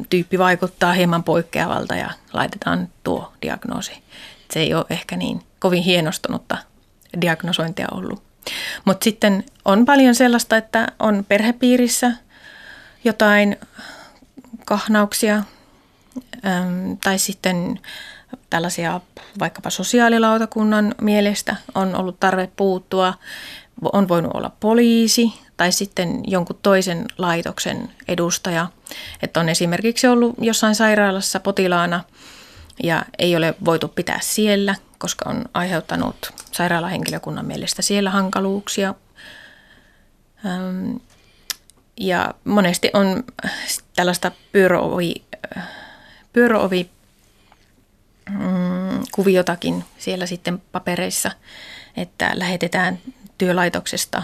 [0.10, 4.06] tyyppi vaikuttaa hieman poikkeavalta ja laitetaan tuo diagnoosi
[4.52, 6.58] se ei ole ehkä niin kovin hienostunutta
[7.22, 8.24] diagnosointia ollut.
[8.86, 12.12] Mutta sitten on paljon sellaista, että on perhepiirissä
[13.04, 13.58] jotain
[14.66, 15.44] kahnauksia
[17.04, 17.80] tai sitten
[18.50, 19.02] tällaisia
[19.40, 23.14] vaikkapa sosiaalilautakunnan mielestä on ollut tarve puuttua.
[23.94, 28.68] On voinut olla poliisi tai sitten jonkun toisen laitoksen edustaja.
[29.22, 32.04] Että on esimerkiksi ollut jossain sairaalassa potilaana
[32.84, 38.94] ja ei ole voitu pitää siellä, koska on aiheuttanut sairaalahenkilökunnan mielestä siellä hankaluuksia.
[42.00, 43.24] Ja monesti on
[43.96, 45.14] tällaista pyöröovi,
[46.34, 46.90] pyöröovi
[48.30, 51.32] mm, kuviotakin siellä sitten papereissa,
[51.98, 53.00] että lähetetään
[53.38, 54.24] työlaitoksesta,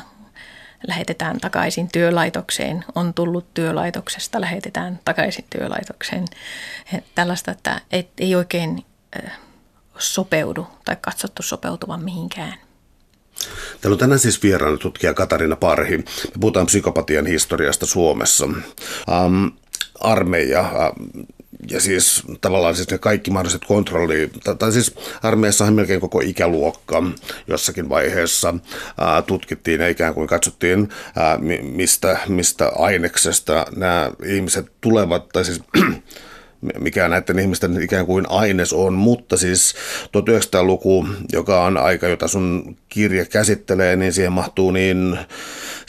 [0.88, 6.26] lähetetään takaisin työlaitokseen, on tullut työlaitoksesta, lähetetään takaisin työlaitokseen.
[7.16, 7.82] Tällaista, että
[8.18, 8.86] ei oikein
[9.98, 12.54] sopeudu tai katsottu sopeutuvan mihinkään.
[13.82, 15.98] Täällä on tänään siis vieraana tutkija Katarina Parhi.
[15.98, 16.04] Me
[16.40, 18.46] puhutaan psykopatian historiasta Suomessa.
[18.46, 19.52] Um,
[20.00, 20.94] armeija,
[21.70, 27.04] ja siis tavallaan siis ne kaikki mahdolliset kontrolli, tai, siis armeijassahan melkein koko ikäluokka
[27.48, 28.54] jossakin vaiheessa
[28.98, 35.62] ää, tutkittiin ja ikään kuin katsottiin, ää, mistä, mistä aineksesta nämä ihmiset tulevat, tai siis
[36.80, 39.76] mikä näiden ihmisten ikään kuin aines on, mutta siis
[40.18, 45.20] 1900-luku, joka on aika, jota sun kirja käsittelee, niin siihen mahtuu niin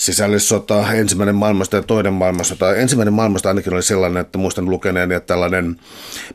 [0.04, 2.74] sisällissota, ensimmäinen maailmasta ja toinen maailmansota.
[2.74, 5.80] Ensimmäinen maailmasta ainakin oli sellainen, että muistan lukeneen, että tällainen,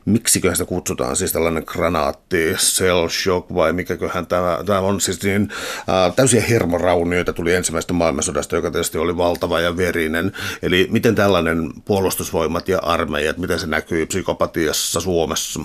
[0.04, 5.48] miksiköhän sitä kutsutaan, siis tällainen granaatti, cell shock vai mikäköhän tämä, tämä on siis niin
[5.78, 10.32] äh, täysiä hermoraunioita tuli ensimmäisestä maailmansodasta, joka tietysti oli valtava ja verinen.
[10.62, 15.60] Eli miten tällainen puolustusvoimat ja armeijat, miten se näkyy psykopatiassa Suomessa?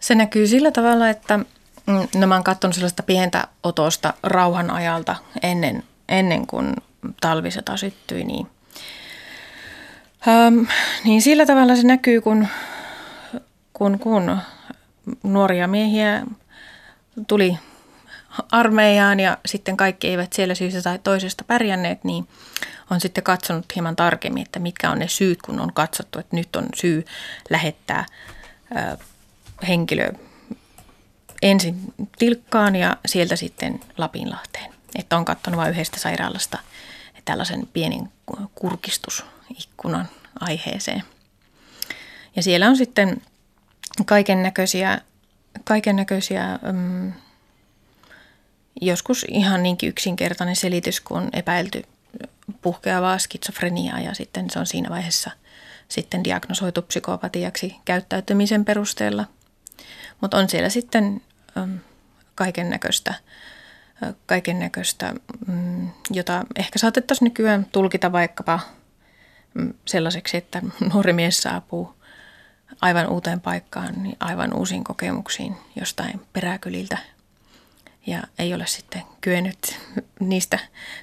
[0.00, 5.16] Se näkyy sillä tavalla, että mm, no mä oon katsonut sellaista pientä otosta rauhan ajalta
[5.42, 6.74] ennen ennen kuin
[7.20, 8.46] talvisota syttyi, niin,
[10.28, 10.62] ähm,
[11.04, 12.48] niin sillä tavalla se näkyy, kun,
[13.72, 14.38] kun, kun
[15.22, 16.22] nuoria miehiä
[17.26, 17.58] tuli
[18.50, 22.28] armeijaan ja sitten kaikki eivät siellä syystä tai toisesta pärjänneet, niin
[22.90, 26.56] on sitten katsonut hieman tarkemmin, että mitkä on ne syyt, kun on katsottu, että nyt
[26.56, 27.04] on syy
[27.50, 28.06] lähettää
[28.76, 28.96] ö,
[29.68, 30.12] henkilö
[31.42, 31.80] ensin
[32.18, 34.73] Tilkkaan ja sieltä sitten Lapinlahteen.
[34.94, 36.58] Että on katsonut vain yhdestä sairaalasta
[37.24, 38.12] tällaisen pienen
[38.54, 40.08] kurkistusikkunan
[40.40, 41.02] aiheeseen.
[42.36, 43.22] Ja siellä on sitten
[44.06, 45.00] kaiken näköisiä,
[45.64, 47.12] kaiken näköisiä um,
[48.80, 51.82] joskus ihan niinkin yksinkertainen selitys, kun epäilty
[52.62, 55.30] puhkeavaa skitsofreniaa ja sitten se on siinä vaiheessa
[55.88, 59.24] sitten diagnosoitu psykopatiaksi käyttäytymisen perusteella.
[60.20, 61.22] Mutta on siellä sitten
[61.62, 61.78] um,
[62.34, 63.14] kaiken näköistä
[64.26, 65.14] kaiken näköistä,
[65.46, 68.60] mm, jota ehkä saatettaisiin nykyään tulkita vaikkapa
[69.54, 71.94] mm, sellaiseksi, että nuori mies saapuu
[72.80, 76.98] aivan uuteen paikkaan, niin aivan uusiin kokemuksiin jostain peräkyliltä
[78.06, 79.80] ja ei ole sitten kyennyt
[80.20, 80.58] niistä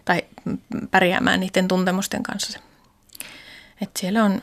[0.05, 0.23] tai
[0.91, 2.59] pärjäämään niiden tuntemusten kanssa.
[3.81, 4.41] Et siellä, on,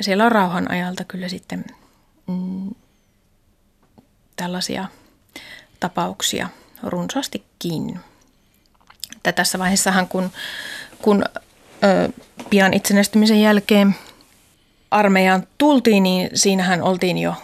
[0.00, 1.64] siellä on rauhan ajalta kyllä sitten
[2.26, 2.70] mm,
[4.36, 4.88] tällaisia
[5.80, 6.48] tapauksia–
[6.82, 8.00] runsaastikin.
[9.16, 10.30] Että tässä vaiheessahan, kun,
[11.02, 11.24] kun
[11.84, 12.08] ö,
[12.50, 13.94] pian itsenäistymisen jälkeen
[14.90, 17.34] armeijaan tultiin, niin siinähän oltiin jo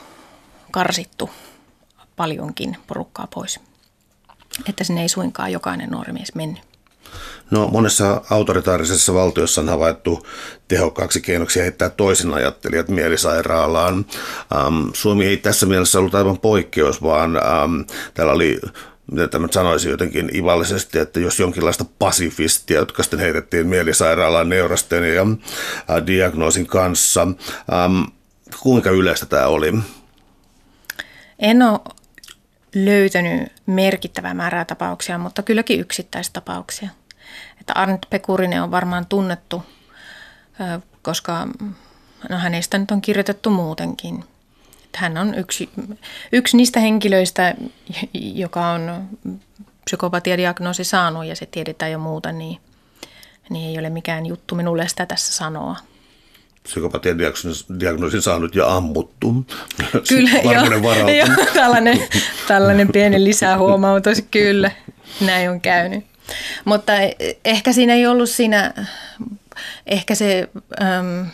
[0.71, 1.31] karsittu
[2.17, 3.61] paljonkin porukkaa pois.
[4.69, 6.75] Että sinne ei suinkaan jokainen nuori mies mennyt.
[7.51, 10.27] No monessa autoritaarisessa valtiossa on havaittu
[10.69, 14.07] tehokkaaksi keinoksi heittää toisen ajattelijat mielisairaalaan.
[14.57, 17.81] Ähm, Suomi ei tässä mielessä ollut aivan poikkeus, vaan ähm,
[18.15, 18.61] täällä oli
[19.11, 25.23] mitä tämä sanoisi jotenkin ivallisesti, että jos jonkinlaista pasifistia, jotka sitten heitettiin mielisairaalaan neurasteen ja
[25.23, 28.03] äh, diagnoosin kanssa, ähm,
[28.61, 29.73] kuinka yleistä tämä oli?
[31.39, 31.81] En ole
[32.75, 36.89] löytänyt merkittävää määrää tapauksia, mutta kylläkin yksittäistapauksia.
[37.61, 39.63] Että Arndt Pekurinen on varmaan tunnettu,
[41.03, 41.49] koska
[42.31, 44.25] no hänestä nyt on kirjoitettu muutenkin–
[44.97, 45.69] hän on yksi,
[46.33, 47.55] yksi niistä henkilöistä,
[48.15, 49.09] joka on
[49.85, 52.59] psykopatiadiagnoosi saanut ja se tiedetään jo muuta, niin,
[53.51, 55.77] niin ei ole mikään juttu minulle sitä tässä sanoa.
[56.63, 57.19] Psykopatian
[57.81, 59.47] diagnoosin saanut ja ammuttu.
[60.09, 60.53] Kyllä, jo,
[61.13, 62.09] jo, tällainen,
[62.49, 64.71] tällainen pieni lisähuomautus, kyllä,
[65.21, 66.05] näin on käynyt.
[66.65, 66.93] Mutta
[67.45, 68.75] ehkä siinä ei ollut siinä,
[69.87, 70.49] ehkä se...
[70.83, 71.29] Ähm,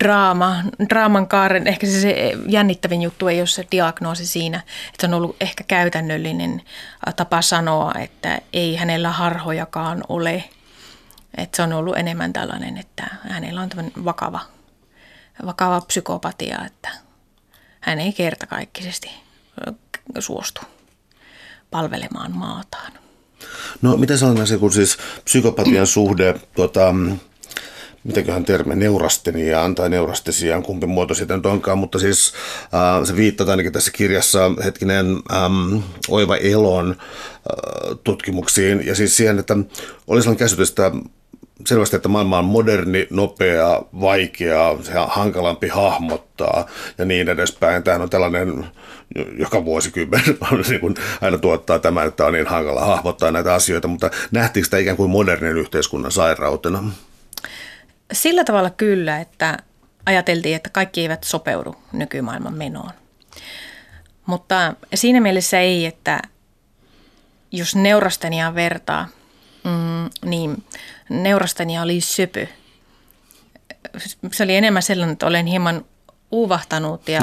[0.00, 0.56] draama,
[0.88, 5.14] draaman kaaren, ehkä se, se jännittävin juttu ei ole se diagnoosi siinä, että se on
[5.14, 6.62] ollut ehkä käytännöllinen
[7.16, 10.44] tapa sanoa, että ei hänellä harhojakaan ole.
[11.36, 14.40] Että se on ollut enemmän tällainen, että hänellä on tämmöinen vakava,
[15.46, 16.88] vakava psykopatia, että
[17.80, 19.10] hän ei kertakaikkisesti
[20.18, 20.60] suostu
[21.70, 22.92] palvelemaan maataan.
[23.82, 26.94] No mitä sellainen asia kuin siis psykopatian suhde tuota,
[28.04, 32.32] mitäköhän termi, neurasteniaan tai neurastesiaan, kumpi muoto siitä nyt onkaan, mutta siis
[32.74, 35.76] äh, se viittaa ainakin tässä kirjassa hetkinen ähm,
[36.08, 39.56] Oiva Elon äh, tutkimuksiin ja siis siihen, että
[40.06, 40.92] oli sellainen käsitys, että
[41.66, 46.66] selvästi, että maailma on moderni, nopea, vaikea, hankalampi hahmottaa
[46.98, 47.82] ja niin edespäin.
[47.82, 48.66] Tämä on tällainen,
[49.38, 50.22] joka vuosikymmen
[50.68, 54.78] niin kuin aina tuottaa tämä, että on niin hankala hahmottaa näitä asioita, mutta nähtiinkö sitä
[54.78, 56.92] ikään kuin modernin yhteiskunnan sairautena?
[58.12, 59.58] Sillä tavalla kyllä, että
[60.06, 62.90] ajateltiin, että kaikki eivät sopeudu nykymaailman menoon.
[64.26, 66.22] Mutta siinä mielessä ei, että
[67.52, 69.08] jos neurastenia vertaa,
[69.64, 70.64] mm, niin
[71.08, 72.46] neurastenia oli söpö.
[74.32, 75.84] Se oli enemmän sellainen, että olen hieman
[76.30, 77.20] uuvahtanut ja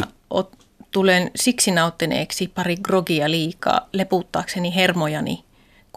[0.92, 5.44] tulen siksi nauttineeksi pari grogia liikaa leputtaakseni hermojani,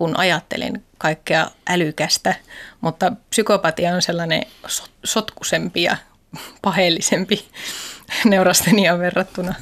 [0.00, 2.34] kun ajattelen kaikkea älykästä,
[2.80, 4.42] mutta psykopatia on sellainen
[5.04, 5.96] sotkusempi ja
[6.62, 7.44] paheellisempi
[8.24, 9.54] neurasteniaan verrattuna.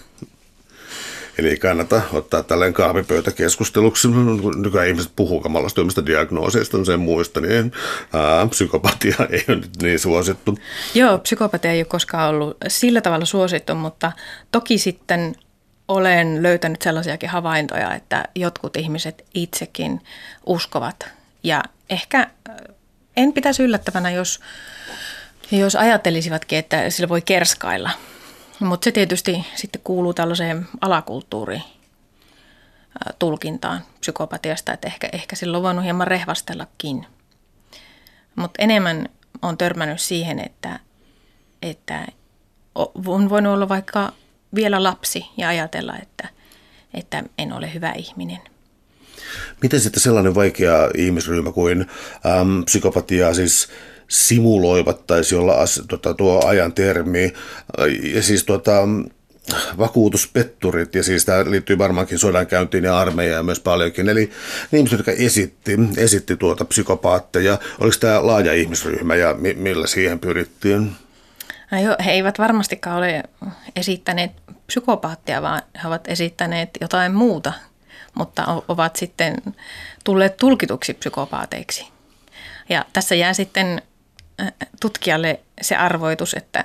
[1.39, 4.09] Eli ei kannata ottaa tällainen kahvipöytäkeskusteluksi,
[4.57, 7.73] nykyään ihmiset puhuu kamalastyömistä diagnooseista, sen muista, niin
[8.13, 10.59] ää, psykopatia ei ole nyt niin suosittu.
[10.95, 14.13] Joo, psykopatia ei ole koskaan ollut sillä tavalla suosittu, mutta
[14.53, 15.37] toki sitten
[15.89, 20.01] olen löytänyt sellaisiakin havaintoja, että jotkut ihmiset itsekin
[20.47, 21.07] uskovat
[21.43, 22.57] ja ehkä äh,
[23.17, 24.41] en pitäisi yllättävänä, jos,
[25.51, 27.91] jos ajattelisivatkin, että sillä voi kerskailla.
[28.61, 35.63] Mutta se tietysti sitten kuuluu tällaiseen alakulttuuriin äh, tulkintaan psykopatiasta, että ehkä, ehkä silloin on
[35.63, 37.07] voinut hieman rehvastellakin.
[38.37, 39.09] Mutta enemmän
[39.43, 40.81] on törmännyt siihen, että,
[41.63, 42.07] että
[43.07, 44.13] on voinut olla vaikka
[44.55, 46.29] vielä lapsi ja ajatella, että,
[46.95, 48.41] että en ole hyvä ihminen–
[49.63, 53.69] Miten sitten sellainen vaikea ihmisryhmä kuin äm, psykopatia siis
[54.09, 57.33] simuloivat, taisi olla as, tota, tuo ajan termi,
[58.15, 58.89] ja siis tuota,
[59.79, 64.09] vakuutuspetturit, ja siis tämä liittyy varmaankin sodankäyntiin ja armeijaan myös paljonkin.
[64.09, 64.31] Eli
[64.73, 70.91] ihmiset, jotka esitti, esitti tuota psykopaatteja, oliko tämä laaja ihmisryhmä ja mi- millä siihen pyrittiin?
[71.71, 73.23] No jo, he eivät varmastikaan ole
[73.77, 74.33] esittäneet
[74.67, 77.53] psykopaattia, vaan he ovat esittäneet jotain muuta
[78.19, 79.37] mutta ovat sitten
[80.05, 81.89] tulleet tulkituksi psykopaateiksi.
[82.69, 83.83] Ja tässä jää sitten
[84.41, 86.65] äh, tutkijalle se arvoitus, että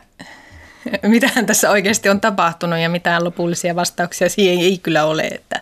[1.04, 5.22] mitähän tässä oikeasti on tapahtunut ja mitään lopullisia vastauksia siihen ei kyllä ole.
[5.22, 5.62] Että,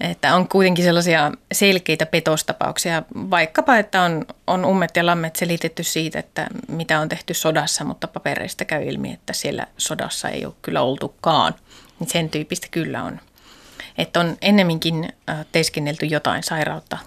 [0.00, 6.18] että on kuitenkin sellaisia selkeitä petostapauksia, vaikkapa, että on, on ummet ja lammet selitetty siitä,
[6.18, 10.82] että mitä on tehty sodassa, mutta papereista käy ilmi, että siellä sodassa ei ole kyllä
[10.82, 11.54] oltukaan.
[12.00, 13.20] Niin sen tyyppistä kyllä on
[13.98, 15.12] että on ennemminkin
[15.52, 16.98] teeskennelty jotain sairautta,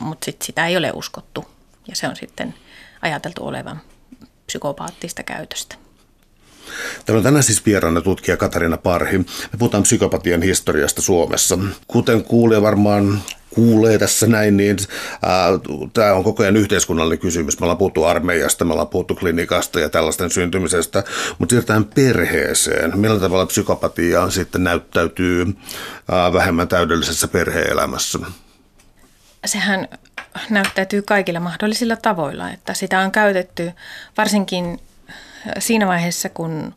[0.00, 1.48] mutta sit sitä ei ole uskottu
[1.88, 2.54] ja se on sitten
[3.02, 3.80] ajateltu olevan
[4.46, 5.76] psykopaattista käytöstä.
[7.06, 9.18] Täällä on tänään siis vieraana tutkija Katarina Parhi.
[9.18, 11.58] Me puhutaan psykopatian historiasta Suomessa.
[11.86, 13.22] Kuten kuulee varmaan
[13.54, 14.76] kuulee tässä näin, niin
[15.92, 17.60] tämä on koko ajan yhteiskunnallinen kysymys.
[17.60, 21.04] Me ollaan puhuttu armeijasta, me ollaan puhuttu klinikasta ja tällaisten syntymisestä,
[21.38, 22.98] mutta siirrytään perheeseen.
[22.98, 25.46] Millä tavalla psykopatia sitten näyttäytyy
[26.10, 28.18] ää, vähemmän täydellisessä perheelämässä?
[29.46, 29.88] Sehän
[30.50, 33.72] näyttäytyy kaikilla mahdollisilla tavoilla, että sitä on käytetty
[34.16, 34.80] varsinkin
[35.58, 36.74] siinä vaiheessa, kun,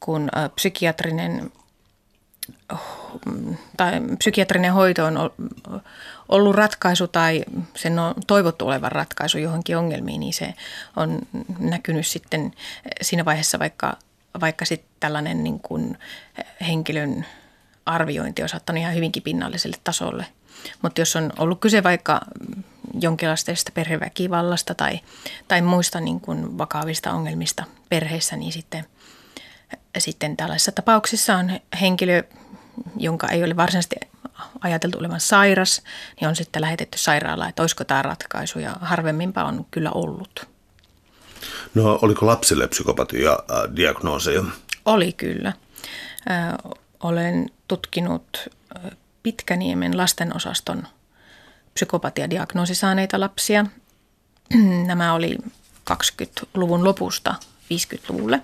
[0.00, 1.52] kun psykiatrinen
[3.76, 5.30] tai psykiatrinen hoito on
[6.28, 7.44] ollut ratkaisu tai
[7.76, 10.54] sen on toivottu olevan ratkaisu johonkin ongelmiin, niin se
[10.96, 11.18] on
[11.58, 12.52] näkynyt sitten
[13.02, 13.96] siinä vaiheessa vaikka,
[14.40, 15.98] vaikka sitten tällainen niin kuin
[16.66, 17.26] henkilön
[17.86, 20.26] arviointi on saattanut ihan hyvinkin pinnalliselle tasolle.
[20.82, 22.20] Mutta jos on ollut kyse vaikka
[23.00, 25.00] jonkinlaisesta perheväkivallasta tai,
[25.48, 28.84] tai muista niin kuin vakavista ongelmista perheessä, niin sitten,
[29.98, 32.22] sitten tällaisissa tapauksissa on henkilö,
[32.96, 33.96] jonka ei ole varsinaisesti
[34.60, 35.82] ajateltu olevan sairas,
[36.20, 40.48] niin on sitten lähetetty sairaalaan, että olisiko tämä ratkaisu ja harvemminpa on kyllä ollut.
[41.74, 44.44] No oliko lapsille psykopatia-diagnooseja?
[44.84, 45.52] Oli kyllä.
[47.02, 48.48] Olen tutkinut
[49.22, 50.86] Pitkäniemen lastenosaston
[51.74, 53.66] psykopatiadiagnoosi saaneita lapsia.
[54.86, 55.38] Nämä oli
[55.90, 58.42] 20-luvun lopusta 50-luvulle.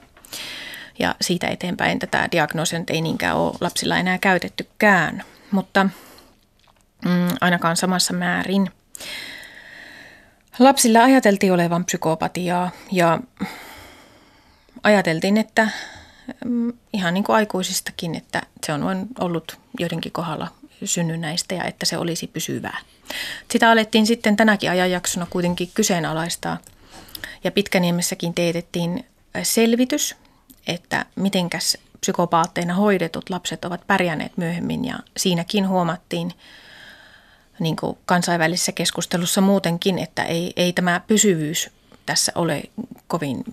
[0.99, 5.85] Ja siitä eteenpäin tätä diagnoosia ei niinkään ole lapsilla enää käytettykään, mutta
[7.05, 8.71] mm, ainakaan samassa määrin.
[10.59, 13.21] Lapsilla ajateltiin olevan psykopatiaa ja
[14.83, 15.69] ajateltiin, että
[16.45, 20.49] mm, ihan niin kuin aikuisistakin, että se on ollut joidenkin kohdalla
[20.85, 22.79] synnynnäistä ja että se olisi pysyvää.
[23.51, 26.59] Sitä alettiin sitten tänäkin ajanjaksona kuitenkin kyseenalaistaa.
[27.45, 29.07] Ja Pitkäniemessäkin teetettiin
[29.43, 30.17] selvitys,
[30.67, 34.85] että mitenkäs psykopaatteina hoidetut lapset ovat pärjänneet myöhemmin.
[34.85, 36.33] Ja siinäkin huomattiin
[37.59, 41.71] niin kuin kansainvälisessä keskustelussa muutenkin, että ei, ei tämä pysyvyys
[42.07, 42.63] tässä ole
[43.07, 43.45] kovin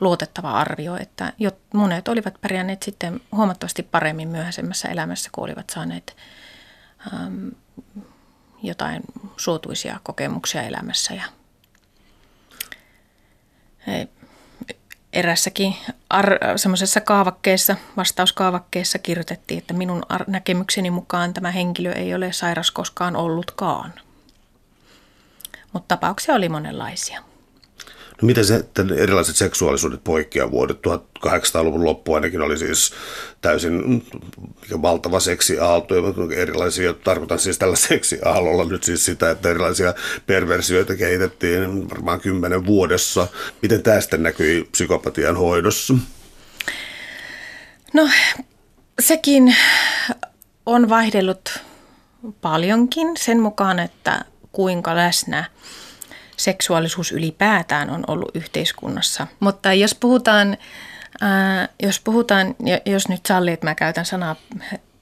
[0.00, 1.32] luotettava arvio, että
[1.74, 6.16] monet olivat pärjänneet sitten huomattavasti paremmin myöhäisemmässä elämässä, kun olivat saaneet
[7.14, 7.50] äm,
[8.62, 9.02] jotain
[9.36, 11.14] suotuisia kokemuksia elämässä.
[11.14, 11.22] Ja
[15.12, 15.76] erässäkin
[16.10, 22.70] ar- semmoisessa kaavakkeessa, vastauskaavakkeessa kirjoitettiin, että minun ar- näkemykseni mukaan tämä henkilö ei ole sairas
[22.70, 23.92] koskaan ollutkaan.
[25.72, 27.22] Mutta tapauksia oli monenlaisia.
[28.22, 28.64] No miten se,
[28.96, 32.92] erilaiset seksuaalisuudet poikkeaa vuodet 1800-luvun loppu ainakin oli siis
[33.40, 34.06] täysin
[34.82, 35.94] valtava seksiaalto,
[36.36, 39.94] erilaisia, tarkoitan siis tällä seksiaallolla nyt siis sitä, että erilaisia
[40.26, 43.28] perversioita kehitettiin varmaan kymmenen vuodessa.
[43.62, 45.94] Miten tästä näkyi psykopatian hoidossa?
[47.92, 48.08] No
[49.00, 49.56] sekin
[50.66, 51.58] on vaihdellut
[52.40, 55.44] paljonkin sen mukaan, että kuinka läsnä–
[56.36, 59.26] seksuaalisuus ylipäätään on ollut yhteiskunnassa.
[59.40, 60.56] Mutta jos puhutaan,
[61.20, 62.54] ää, jos puhutaan,
[62.86, 64.36] jos nyt sallii, että mä käytän sanaa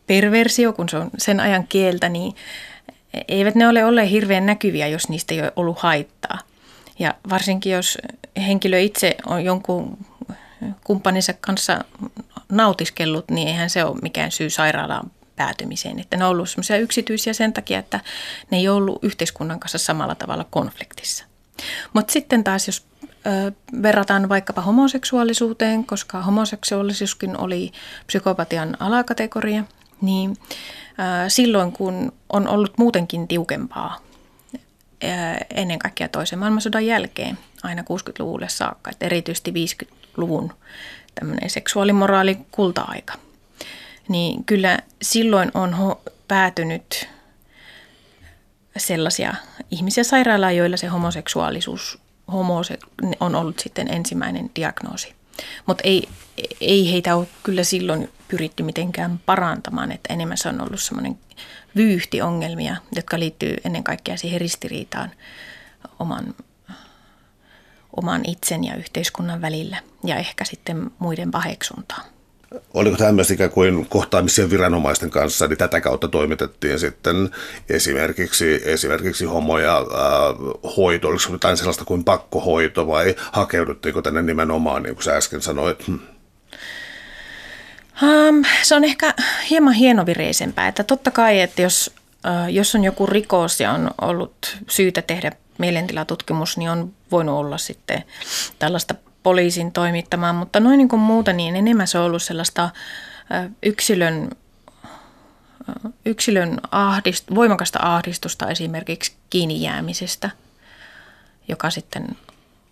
[0.06, 2.34] perversio, kun se on sen ajan kieltä, niin
[3.28, 6.38] eivät ne ole olleet hirveän näkyviä, jos niistä ei ole ollut haittaa.
[6.98, 7.98] Ja varsinkin jos
[8.46, 9.98] henkilö itse on jonkun
[10.84, 11.84] kumppaninsa kanssa
[12.52, 16.00] nautiskellut, niin eihän se ole mikään syy sairaalaan päätymiseen.
[16.00, 18.00] Että ne on ollut semmoisia yksityisiä sen takia, että
[18.50, 21.24] ne ei ollut yhteiskunnan kanssa samalla tavalla konfliktissa.
[21.92, 27.72] Mutta sitten taas, jos ö, verrataan vaikkapa homoseksuaalisuuteen, koska homoseksuaalisuuskin oli
[28.06, 29.64] psykopatian alakategoria,
[30.00, 34.00] niin ö, silloin kun on ollut muutenkin tiukempaa
[34.54, 35.06] ö,
[35.54, 40.52] ennen kaikkea toisen maailmansodan jälkeen, aina 60-luvulle saakka, että erityisesti 50-luvun
[41.14, 43.14] tämmöinen seksuaalimoraali kulta-aika–
[44.08, 47.08] niin kyllä silloin on ho- päätynyt
[48.76, 49.34] sellaisia
[49.70, 51.98] ihmisiä sairaalaan, joilla se homoseksuaalisuus
[52.32, 52.78] homose-
[53.20, 55.14] on ollut sitten ensimmäinen diagnoosi.
[55.66, 56.08] Mutta ei,
[56.60, 61.18] ei heitä ole kyllä silloin pyritty mitenkään parantamaan, että enemmän se on ollut semmoinen
[61.76, 65.10] vyyhtiongelmia, jotka liittyy ennen kaikkea siihen ristiriitaan
[65.98, 66.34] oman,
[67.96, 72.13] oman itsen ja yhteiskunnan välillä ja ehkä sitten muiden paheksuntaan
[72.74, 77.30] oliko tämmöistä ikään kuin kohtaamisia viranomaisten kanssa, niin tätä kautta toimitettiin sitten
[77.68, 79.84] esimerkiksi, esimerkiksi homo- ja äh,
[80.76, 85.84] hoito, oliko jotain sellaista kuin pakkohoito vai hakeuduttiinko tänne nimenomaan, niin kuin sä äsken sanoit?
[88.02, 89.14] Um, se on ehkä
[89.50, 91.90] hieman hienovireisempää, että totta kai, että jos,
[92.26, 97.58] uh, jos on joku rikos ja on ollut syytä tehdä mielentilatutkimus, niin on voinut olla
[97.58, 98.04] sitten
[98.58, 98.94] tällaista
[99.24, 102.70] poliisin toimittamaan, mutta noin niin kuin muuta, niin enemmän se on ollut sellaista
[103.62, 104.30] yksilön,
[106.06, 110.30] yksilön ahdist, voimakasta ahdistusta esimerkiksi kiinni jäämisestä,
[111.48, 112.16] joka sitten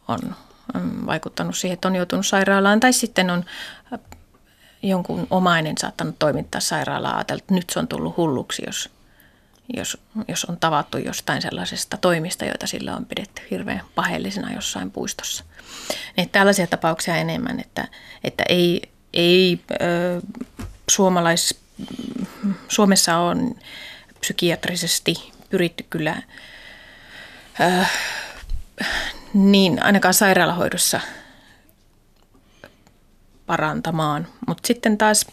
[0.09, 0.37] on
[1.07, 3.45] vaikuttanut siihen, että on joutunut sairaalaan tai sitten on
[4.83, 8.91] jonkun omainen saattanut toimittaa sairaalaa ajatella, että nyt se on tullut hulluksi, jos,
[9.77, 9.99] jos,
[10.29, 15.45] jos on tavattu jostain sellaisesta toimista, joita sillä on pidetty hirveän paheellisena jossain puistossa.
[16.17, 17.89] Niin tällaisia tapauksia enemmän, että,
[18.25, 20.21] että ei, ei ö,
[20.91, 21.61] suomalais,
[22.69, 23.55] Suomessa on
[24.21, 26.23] psykiatrisesti pyritty kyllä
[27.61, 27.85] ö,
[29.35, 31.01] niin ainakaan sairaalahoidossa
[33.47, 34.29] parantamaan.
[34.47, 35.27] Mutta sitten taas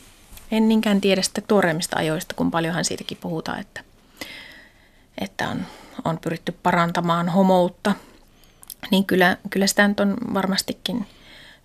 [0.51, 3.83] en niinkään tiedä sitä tuoreimmista ajoista, kun paljonhan siitäkin puhutaan, että,
[5.17, 5.65] että on,
[6.05, 7.95] on pyritty parantamaan homoutta–
[8.91, 11.05] niin kyllä, kyllä sitä nyt on varmastikin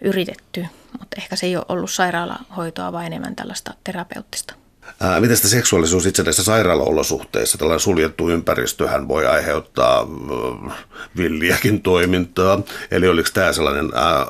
[0.00, 0.66] yritetty,
[0.98, 4.54] mutta ehkä se ei ole ollut sairaalahoitoa, vaan enemmän tällaista terapeuttista.
[5.00, 10.76] Ää, miten sitä seksuaalisuus itse näissä sairaalaolosuhteissa, tällainen suljettu ympäristöhän voi aiheuttaa äh,
[11.16, 12.60] villiäkin toimintaa.
[12.90, 14.26] Eli oliko tämä sellainen, äh,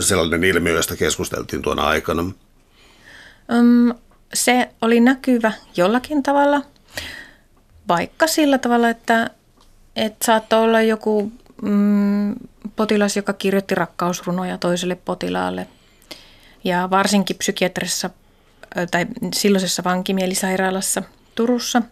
[0.00, 2.22] sellainen ilmiö, josta keskusteltiin tuona aikana?
[2.22, 3.94] Um,
[4.34, 6.62] se oli näkyvä jollakin tavalla,
[7.88, 9.30] vaikka sillä tavalla, että
[9.98, 11.32] että saattoi olla joku
[11.62, 12.34] mm,
[12.76, 15.66] potilas, joka kirjoitti rakkausrunoja toiselle potilaalle.
[16.64, 18.10] Ja varsinkin psykiatrisessa
[18.90, 21.02] tai silloisessa vankimielisairaalassa
[21.34, 21.82] Turussa,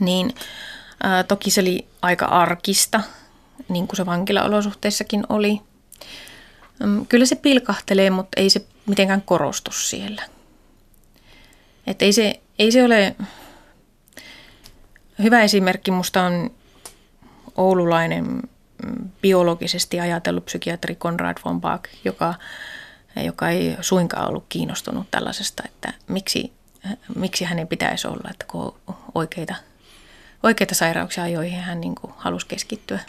[0.00, 0.34] niin
[1.02, 3.00] ää, toki se oli aika arkista,
[3.68, 5.60] niin kuin se vankilaolosuhteissakin oli.
[7.08, 10.22] Kyllä se pilkahtelee, mutta ei se mitenkään korostu siellä.
[11.86, 13.16] Et ei, se, ei se ole...
[15.22, 16.50] Hyvä esimerkki musta on
[17.56, 22.34] oululainen mm, biologisesti ajatellut psykiatri Konrad von Bach, joka,
[23.24, 26.52] joka ei suinkaan ollut kiinnostunut tällaisesta, että miksi,
[27.14, 28.74] miksi hänen pitäisi olla, että kun
[29.14, 29.54] oikeita,
[30.42, 33.00] oikeita sairauksia, joihin hän niin kuin halusi keskittyä,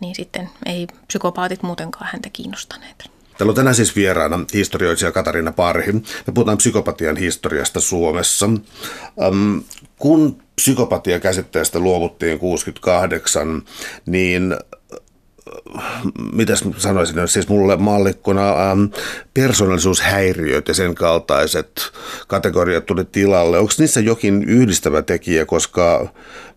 [0.00, 3.10] niin sitten ei psykopaatit muutenkaan häntä kiinnostaneet.
[3.38, 5.92] Täällä on tänään siis vieraana historioitsija Katarina Parhi.
[5.92, 8.46] Me puhutaan psykopatian historiasta Suomessa.
[9.16, 9.62] Um,
[9.98, 13.62] kun psykopatia käsitteestä luovuttiin 68,
[14.06, 14.56] niin
[16.32, 18.84] mitäs sanoisin, siis mulle mallikkona ähm,
[19.34, 21.92] persoonallisuushäiriöt ja sen kaltaiset
[22.28, 23.58] kategoriat tuli tilalle.
[23.58, 26.08] Onko niissä jokin yhdistävä tekijä, koska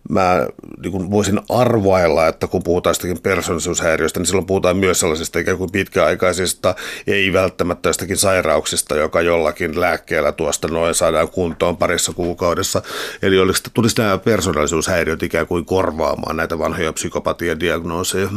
[0.08, 0.46] mä
[0.82, 5.72] niin voisin arvailla, että kun puhutaan sitäkin persoonallisuushäiriöistä, niin silloin puhutaan myös sellaisista ikään kuin
[5.72, 6.74] pitkäaikaisista,
[7.06, 12.82] ei välttämättä jostakin sairauksista, joka jollakin lääkkeellä tuosta noin saadaan kuntoon parissa kuukaudessa.
[13.22, 18.28] Eli oliko, tulisi nämä persoonallisuushäiriöt ikään kuin korvaamaan näitä vanhoja psykopatiadiagnooseja?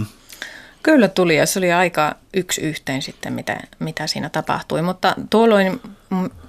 [0.85, 4.81] Kyllä tuli ja se oli aika yksi yhteen sitten, mitä, mitä siinä tapahtui.
[4.81, 5.81] Mutta tuolloin,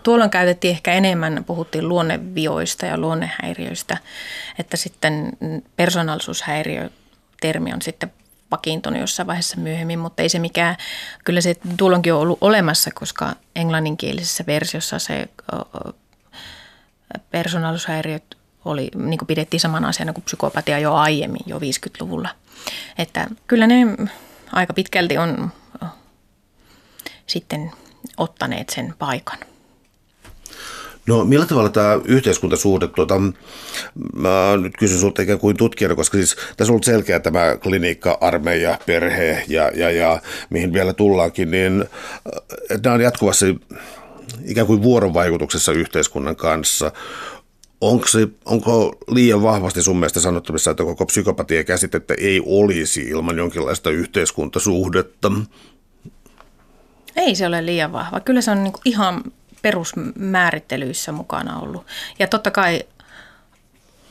[0.03, 3.97] tuolloin käytettiin ehkä enemmän, puhuttiin luonnevioista ja luonnehäiriöistä,
[4.59, 5.32] että sitten
[5.76, 6.91] persoonallisuushäiriö
[7.41, 8.12] termi on sitten
[8.51, 10.76] vakiintunut jossain vaiheessa myöhemmin, mutta ei se mikään,
[11.24, 15.28] kyllä se tuolloinkin on ollut olemassa, koska englanninkielisessä versiossa se
[17.30, 22.28] persoonallisuushäiriöt oli, niin kuin pidettiin samana asiana kuin psykopatia jo aiemmin, jo 50-luvulla.
[22.99, 23.74] Että kyllä ne
[24.57, 25.50] aika pitkälti on
[27.26, 27.72] sitten
[28.16, 29.38] ottaneet sen paikan.
[31.07, 33.14] No millä tavalla tämä yhteiskuntasuhde, tuota,
[34.14, 38.18] mä nyt kysyn sinulta ikään kuin tutkijana, koska siis tässä on ollut selkeä tämä klinikka,
[38.20, 41.84] armeija, perhe ja, ja, ja mihin vielä tullaankin, niin
[42.84, 43.46] nämä on jatkuvassa
[44.44, 46.92] ikään kuin vuorovaikutuksessa yhteiskunnan kanssa.
[47.81, 53.39] Onko, se, onko liian vahvasti sun mielestä sanottavissa, että koko psykopatia käsitettä ei olisi ilman
[53.39, 55.33] jonkinlaista yhteiskuntasuhdetta?
[57.16, 58.20] Ei se ole liian vahva.
[58.20, 59.22] Kyllä se on niin ihan
[59.62, 61.87] perusmäärittelyissä mukana ollut.
[62.18, 62.83] Ja totta kai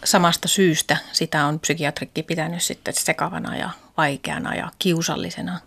[0.03, 5.59] samasta syystä sitä on psykiatrikki pitänyt sitten sekavana ja vaikeana ja kiusallisena.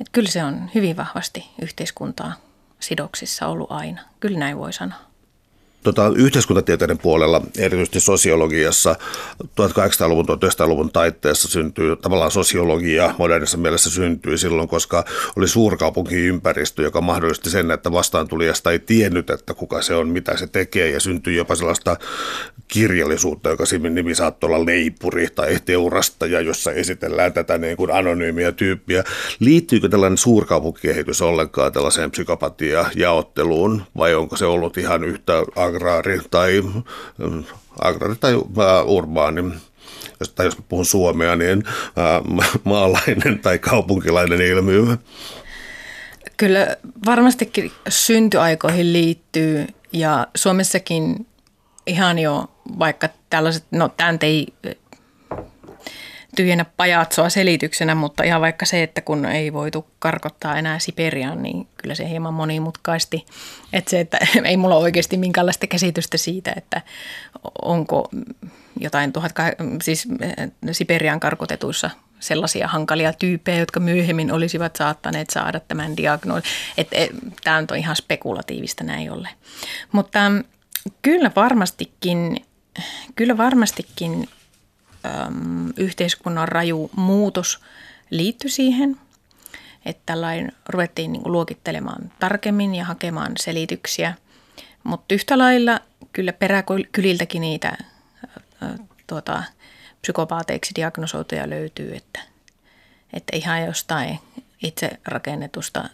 [0.00, 2.32] Et kyllä se on hyvin vahvasti yhteiskuntaa
[2.80, 4.00] sidoksissa ollut aina.
[4.20, 5.11] Kyllä näin voi sanoa
[5.82, 8.96] tota, yhteiskuntatieteiden puolella, erityisesti sosiologiassa,
[9.42, 15.04] 1800-luvun, 1900-luvun taitteessa syntyy tavallaan sosiologia modernissa mielessä syntyi silloin, koska
[15.36, 20.46] oli suurkaupunkiympäristö, joka mahdollisti sen, että vastaantulijasta ei tiennyt, että kuka se on, mitä se
[20.46, 21.96] tekee, ja syntyi jopa sellaista
[22.68, 29.04] kirjallisuutta, joka nimi saattoi olla leipuri tai teurastaja, jossa esitellään tätä niin kuin anonyymiä tyyppiä.
[29.40, 36.62] Liittyykö tällainen suurkaupunkikehitys ollenkaan tällaiseen psykopatia-jaotteluun, vai onko se ollut ihan yhtä agraari tai,
[37.18, 37.44] mm,
[37.78, 39.42] agraari tai äh, urbaani
[40.20, 44.96] jos, tai jos puhun suomea, niin äh, maalainen tai kaupunkilainen ilmiö.
[46.36, 51.26] Kyllä varmastikin syntyaikoihin liittyy ja Suomessakin
[51.86, 54.46] ihan jo vaikka tällaiset, no tämän ei
[56.36, 61.68] tyhjennä pajatsoa selityksenä, mutta ihan vaikka se, että kun ei voitu karkottaa enää Siperiaan, niin
[61.76, 63.26] kyllä se hieman monimutkaisti.
[63.72, 66.82] Että se, että ei mulla oikeasti minkäänlaista käsitystä siitä, että
[67.62, 68.08] onko
[68.80, 69.32] jotain tuhat,
[69.82, 70.08] siis
[70.72, 71.90] Siperian karkotetuissa
[72.20, 76.50] sellaisia hankalia tyyppejä, jotka myöhemmin olisivat saattaneet saada tämän diagnoosin.
[76.78, 77.10] Että et,
[77.44, 79.32] tämä on ihan spekulatiivista näin ollen.
[79.92, 80.20] Mutta
[81.02, 82.44] kyllä varmastikin,
[83.16, 84.28] kyllä varmastikin
[85.06, 87.60] äm, yhteiskunnan raju muutos
[88.10, 88.96] liittyi siihen,
[89.84, 94.14] että tällainen ruvettiin niin kuin luokittelemaan tarkemmin ja hakemaan selityksiä.
[94.84, 95.80] Mutta yhtä lailla
[96.12, 97.76] kyllä peräkyliltäkin niitä ä,
[99.06, 99.42] tuota,
[100.02, 102.20] psykopaateiksi diagnosoituja löytyy, että,
[103.12, 104.18] että ihan jostain
[104.62, 105.88] itse rakennetusta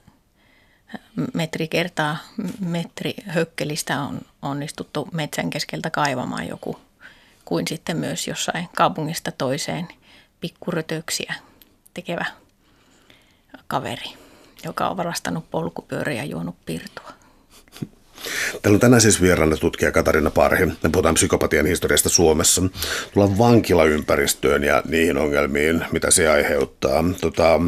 [1.34, 2.16] metri kertaa
[2.60, 6.80] metri hökkelistä on onnistuttu metsän keskeltä kaivamaan joku
[7.44, 9.88] kuin sitten myös jossain kaupungista toiseen
[10.40, 11.34] pikkurötöksiä
[11.94, 12.24] tekevä
[13.66, 14.14] kaveri,
[14.64, 17.17] joka on varastanut polkupyöriä ja juonut pirtua.
[18.62, 20.66] Täällä on tänään siis vieraana tutkija Katarina Parhi.
[20.66, 22.62] Me puhutaan psykopatian historiasta Suomessa.
[23.14, 27.04] Tullaan vankilaympäristöön ja niihin ongelmiin, mitä se aiheuttaa.
[27.20, 27.60] Tota,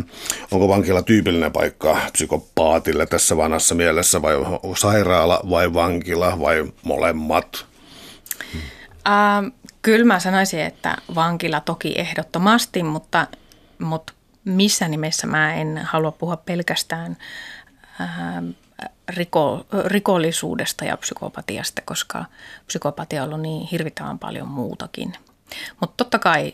[0.50, 4.34] onko vankila tyypillinen paikka psykopaatille tässä vanhassa mielessä vai
[4.78, 7.66] sairaala vai vankila vai molemmat?
[8.54, 13.26] Uh, kyllä mä sanoisin, että vankila toki ehdottomasti, mutta,
[13.78, 14.12] mutta
[14.44, 17.16] missä nimessä mä en halua puhua pelkästään
[18.00, 18.54] uh,
[19.08, 22.24] riko, rikollisuudesta ja psykopatiasta, koska
[22.66, 25.12] psykopatia on ollut niin hirvittävän paljon muutakin.
[25.80, 26.52] Mutta totta kai,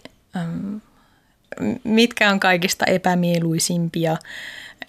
[1.85, 4.17] mitkä on kaikista epämieluisimpia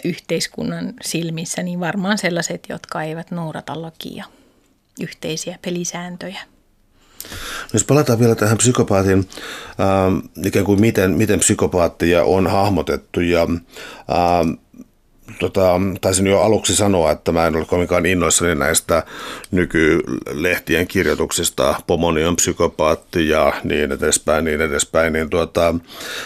[0.05, 4.25] yhteiskunnan silmissä, niin varmaan sellaiset, jotka eivät noudata lakia,
[5.01, 6.39] yhteisiä pelisääntöjä.
[7.73, 9.29] Jos palataan vielä tähän psykopaatin,
[9.69, 14.57] äh, ikään kuin miten, miten psykopaattia on hahmotettu ja äh,
[15.39, 19.03] tota, taisin jo aluksi sanoa, että mä en ole kovinkaan innoissani näistä
[19.51, 25.75] nykylehtien kirjoituksista, pomoni on psykopaatti ja niin edespäin, niin edespäin, niin tuota,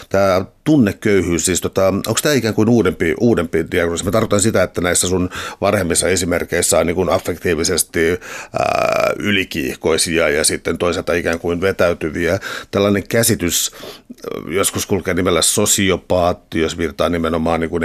[0.08, 4.04] tämä tunneköyhyys, siis tota, onko tämä ikään kuin uudempi, uudempi diagnoosi?
[4.04, 10.78] Mä tarkoitan sitä, että näissä sun varhemmissa esimerkkeissä on niin affektiivisesti ää, ylikiihkoisia ja sitten
[10.78, 12.38] toisaalta ikään kuin vetäytyviä.
[12.70, 13.70] Tällainen käsitys
[14.48, 17.82] joskus kulkee nimellä sosiopaatti, jos virtaa nimenomaan niin kuin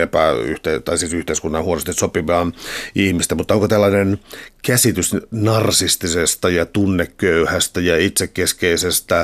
[0.85, 2.51] tai siis yhteiskunnan huonosti sopivaa
[2.95, 4.19] ihmistä, mutta onko tällainen
[4.67, 9.19] käsitys narsistisesta ja tunneköyhästä ja itsekeskeisestä,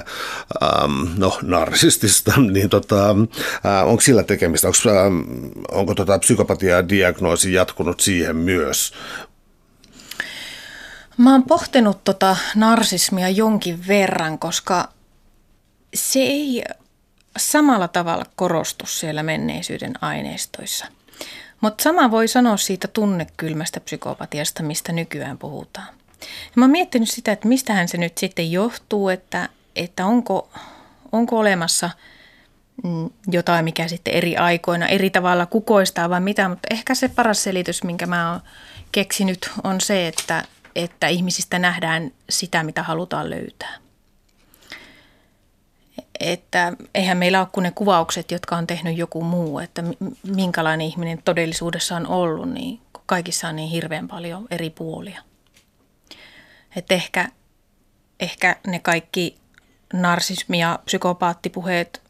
[0.64, 4.68] ähm, no narsistista, niin tota, äh, onko sillä tekemistä?
[4.68, 8.94] Onko, äh, onko tota psykopatia-diagnoosi jatkunut siihen myös?
[11.18, 14.90] Mä oon pohtinut tota narsismia jonkin verran, koska
[15.96, 16.64] se ei
[17.38, 20.86] samalla tavalla korostu siellä menneisyyden aineistoissa–
[21.64, 25.88] mutta sama voi sanoa siitä tunnekylmästä psykopatiasta, mistä nykyään puhutaan.
[26.22, 30.50] Ja mä oon miettinyt sitä, että mistähän se nyt sitten johtuu, että, että onko,
[31.12, 31.90] onko olemassa
[32.84, 37.44] mm, jotain, mikä sitten eri aikoina eri tavalla kukoistaa vai mitä, mutta ehkä se paras
[37.44, 38.42] selitys, minkä mä oon
[38.92, 40.44] keksinyt, on se, että,
[40.76, 43.83] että ihmisistä nähdään sitä, mitä halutaan löytää
[46.20, 49.84] että eihän meillä ole kuin ne kuvaukset, jotka on tehnyt joku muu, että
[50.24, 55.22] minkälainen ihminen todellisuudessa on ollut, niin kaikissa on niin hirveän paljon eri puolia.
[56.76, 57.30] Että ehkä,
[58.20, 59.38] ehkä ne kaikki
[59.94, 62.02] narsismi- ja psykopaattipuheet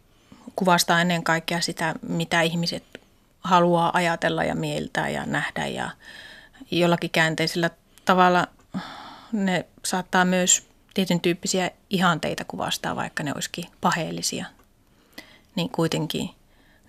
[0.56, 2.84] kuvastaa ennen kaikkea sitä, mitä ihmiset
[3.40, 5.90] haluaa ajatella ja mieltää ja nähdä ja
[6.72, 7.70] jollakin käänteisellä
[8.06, 8.48] tavalla
[9.32, 14.46] ne saattaa myös tietyn tyyppisiä ihanteita kuvastaa, vaikka ne olisikin paheellisia,
[15.56, 16.30] niin kuitenkin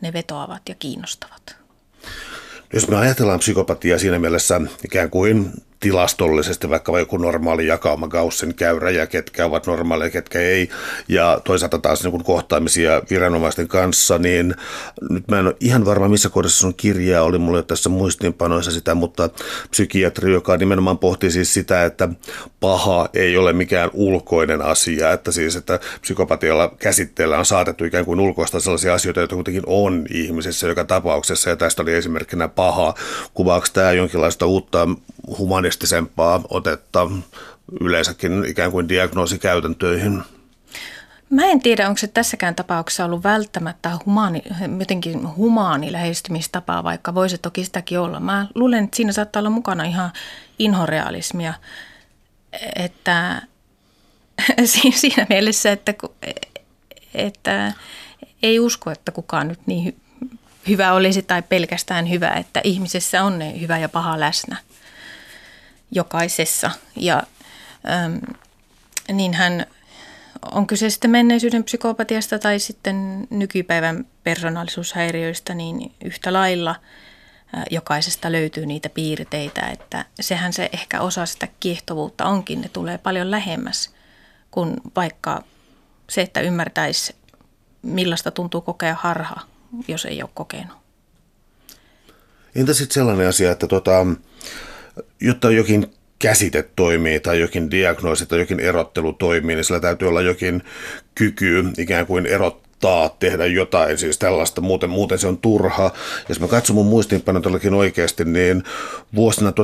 [0.00, 1.56] ne vetoavat ja kiinnostavat.
[2.72, 5.52] Jos me ajatellaan psykopatiaa siinä mielessä ikään kuin
[5.84, 10.68] tilastollisesti vaikka joku normaali jakauma Gaussin käyrä ja ketkä ovat normaaleja, ketkä ei.
[11.08, 14.54] Ja toisaalta taas niin kuin kohtaamisia viranomaisten kanssa, niin
[15.10, 18.70] nyt mä en ole ihan varma missä kohdassa sun kirjaa oli, mulla ei tässä muistiinpanoissa
[18.70, 19.30] sitä, mutta
[19.70, 22.08] psykiatri, joka nimenomaan pohtii siis sitä, että
[22.60, 28.20] paha ei ole mikään ulkoinen asia, että siis, että psykopatialla käsitteellä on saatettu ikään kuin
[28.20, 32.94] ulkoista sellaisia asioita, joita kuitenkin on ihmisessä joka tapauksessa, ja tästä oli esimerkkinä paha.
[33.34, 34.88] Kuvaako tämä jonkinlaista uutta
[35.38, 37.10] humanistisempaa otetta
[37.80, 40.22] yleensäkin ikään kuin diagnoosikäytäntöihin?
[41.30, 44.42] Mä en tiedä, onko se tässäkään tapauksessa ollut välttämättä humaani,
[44.78, 48.20] jotenkin humaani lähestymistapa, vaikka voisi toki sitäkin olla.
[48.20, 50.12] Mä luulen, että siinä saattaa olla mukana ihan
[50.58, 51.54] inhorealismia,
[52.76, 53.42] että
[54.94, 55.94] siinä mielessä, että,
[57.14, 57.72] että
[58.42, 59.96] ei usko, että kukaan nyt niin
[60.68, 64.56] hyvä olisi tai pelkästään hyvä, että ihmisessä on ne hyvä ja paha läsnä–
[65.94, 66.70] jokaisessa.
[66.96, 67.22] Ja
[68.04, 68.20] äm,
[69.12, 69.66] niin hän
[70.52, 76.74] on kyse sitten menneisyyden psykopatiasta tai sitten nykypäivän persoonallisuushäiriöistä, niin yhtä lailla
[77.70, 83.30] jokaisesta löytyy niitä piirteitä, että sehän se ehkä osa sitä kiehtovuutta onkin, ne tulee paljon
[83.30, 83.90] lähemmäs
[84.50, 85.44] kuin vaikka
[86.10, 87.14] se, että ymmärtäisi
[87.82, 89.40] millaista tuntuu kokea harha,
[89.88, 90.76] jos ei ole kokenut.
[92.54, 94.06] Entä sitten sellainen asia, että tota,
[95.20, 95.86] jotta jokin
[96.18, 100.62] käsite toimii tai jokin diagnoosi tai jokin erottelu toimii, niin sillä täytyy olla jokin
[101.14, 105.90] kyky ikään kuin erottaa auttaa tehdä jotain, siis tällaista, muuten, muuten se on turha.
[106.28, 108.62] Jos mä katson mun muistiinpano todellakin oikeasti, niin
[109.14, 109.54] vuosina 1971-1995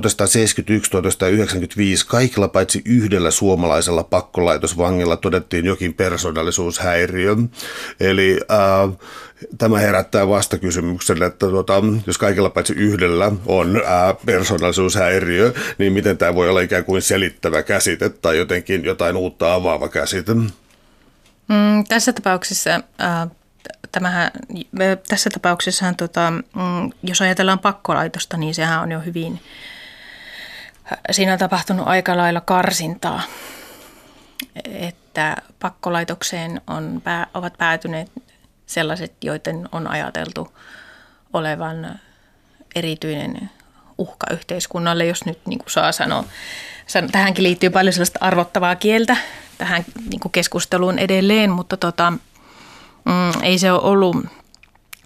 [2.08, 7.36] kaikilla paitsi yhdellä suomalaisella pakkolaitosvangilla todettiin jokin persoonallisuushäiriö.
[8.00, 8.90] Eli äh,
[9.58, 16.34] tämä herättää vastakysymyksen, että tuota, jos kaikilla paitsi yhdellä on ää, persoonallisuushäiriö, niin miten tämä
[16.34, 20.32] voi olla ikään kuin selittävä käsite tai jotenkin jotain uutta avaava käsite?
[21.50, 23.28] Mm, tässä tapauksessa äh,
[23.92, 24.30] tämähän,
[25.08, 29.40] tässä tapauksessahan, tota, mm, jos ajatellaan pakkolaitosta, niin sehän on jo hyvin,
[31.10, 33.22] siinä on tapahtunut aika lailla karsintaa,
[34.64, 37.02] että pakkolaitokseen on,
[37.34, 38.10] ovat päätyneet
[38.66, 40.54] sellaiset, joiden on ajateltu
[41.32, 42.00] olevan
[42.74, 43.50] erityinen
[43.98, 46.24] uhka yhteiskunnalle, jos nyt niin kuin saa sanoa.
[47.12, 49.16] Tähänkin liittyy paljon sellaista arvottavaa kieltä
[49.60, 54.16] tähän niin kuin keskusteluun edelleen, mutta tota, mm, ei se ole ollut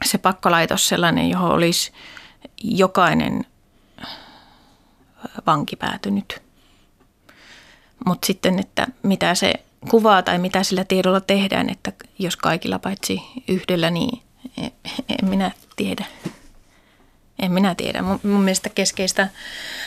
[0.04, 1.92] se pakkolaitos sellainen, johon olisi
[2.62, 3.44] jokainen
[5.46, 6.42] vanki päätynyt.
[8.06, 9.54] Mutta sitten, että mitä se
[9.90, 14.22] kuvaa tai mitä sillä tiedolla tehdään, että jos kaikilla paitsi yhdellä, niin
[14.56, 14.72] en,
[15.08, 16.04] en minä tiedä.
[17.38, 18.02] En minä tiedä.
[18.02, 19.28] Mun, mun mielestä keskeistä,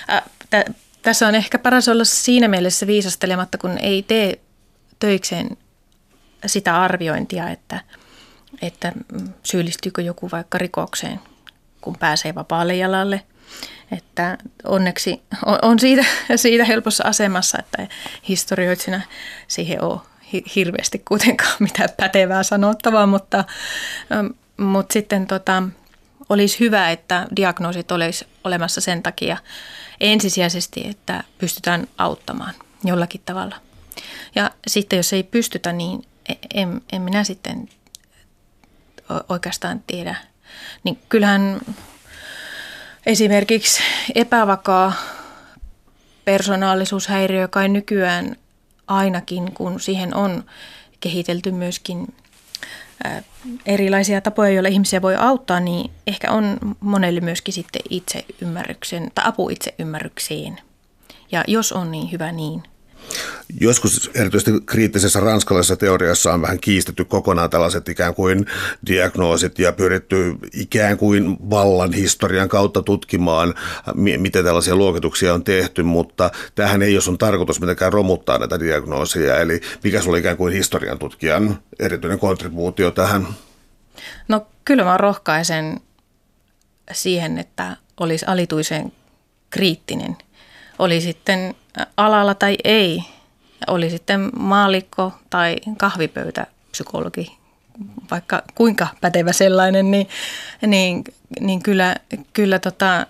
[0.08, 0.66] ää, tä,
[1.02, 4.40] tässä on ehkä paras olla siinä mielessä viisastelematta, kun ei tee
[5.00, 5.58] töikseen
[6.46, 7.80] sitä arviointia, että,
[8.62, 8.92] että
[9.44, 11.20] syyllistyykö joku vaikka rikokseen,
[11.82, 13.24] kun pääsee vapaalle jalalle.
[13.92, 15.22] Että onneksi
[15.62, 17.88] on siitä, siitä helpossa asemassa, että
[18.30, 19.02] historioitsina
[19.48, 20.02] siihen on
[20.56, 23.44] hirveästi kuitenkaan mitään pätevää sanottavaa, mutta,
[24.58, 25.64] mutta sitten tota,
[26.30, 29.38] olisi hyvä, että diagnoosit olisi olemassa sen takia
[30.00, 33.67] ensisijaisesti, että pystytään auttamaan jollakin tavalla.
[34.36, 37.70] Ja sitten jos ei pystytä, niin e, en, en minä sitten
[39.30, 40.16] oikeastaan tiedä.
[40.84, 41.62] Niin kyllähän
[43.06, 43.84] esimerkiksi
[44.16, 44.94] epävakaa
[46.26, 48.36] persoonallisuushäiriö kai nykyään
[48.88, 50.44] ainakin, kun siihen on
[51.00, 52.08] kehitelty myöskin
[53.66, 59.50] erilaisia tapoja, joilla ihmisiä voi auttaa, niin ehkä on monelle myöskin sitten itseymmärryksen tai apu
[59.50, 60.62] itseymmärrykseen.
[61.32, 62.64] Ja jos on niin hyvä niin,
[63.62, 68.46] Joskus erityisesti kriittisessä ranskalaisessa teoriassa on vähän kiistetty kokonaan tällaiset ikään kuin
[68.88, 73.54] diagnoosit ja pyritty ikään kuin vallan historian kautta tutkimaan,
[73.96, 79.38] miten tällaisia luokituksia on tehty, mutta tähän ei ole sun tarkoitus mitenkään romuttaa näitä diagnoosia.
[79.38, 83.28] Eli mikä sulla ikään kuin historian tutkijan erityinen kontribuutio tähän?
[84.28, 85.82] No kyllä mä rohkaisen
[86.92, 88.92] siihen, että olisi alituisen
[89.50, 90.18] kriittinen.
[90.80, 91.56] Oli sitten
[91.98, 93.04] alalla tai ei,
[93.68, 97.38] oli sitten maalikko tai kahvipöytäpsykologi,
[98.12, 100.08] vaikka kuinka pätevä sellainen, niin,
[100.68, 101.04] niin,
[101.40, 101.96] niin kyllä,
[102.34, 103.06] kyllä tota,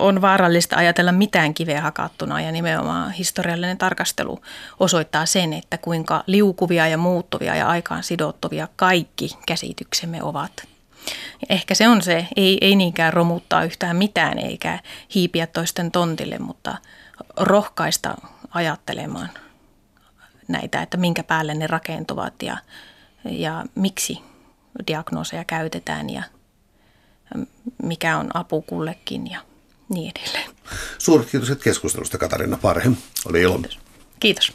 [0.00, 2.40] on vaarallista ajatella mitään kiveä hakattuna.
[2.40, 4.42] Ja nimenomaan historiallinen tarkastelu
[4.80, 10.71] osoittaa sen, että kuinka liukuvia ja muuttuvia ja aikaan sidottuvia kaikki käsityksemme ovat.
[11.48, 14.78] Ehkä se on se, ei, ei niinkään romuttaa yhtään mitään eikä
[15.14, 16.78] hiipiä toisten tontille, mutta–
[17.36, 18.14] rohkaista
[18.50, 19.30] ajattelemaan
[20.48, 22.56] näitä, että minkä päälle ne rakentuvat ja,
[23.24, 24.18] ja miksi
[24.86, 26.22] diagnooseja käytetään ja
[27.82, 29.40] mikä on apu kullekin ja
[29.88, 30.50] niin edelleen.
[30.98, 32.90] Suuret kiitos keskustelusta Katarina Parhe.
[33.26, 33.58] Oli ilo.
[33.58, 33.78] Kiitos.
[34.20, 34.52] kiitos.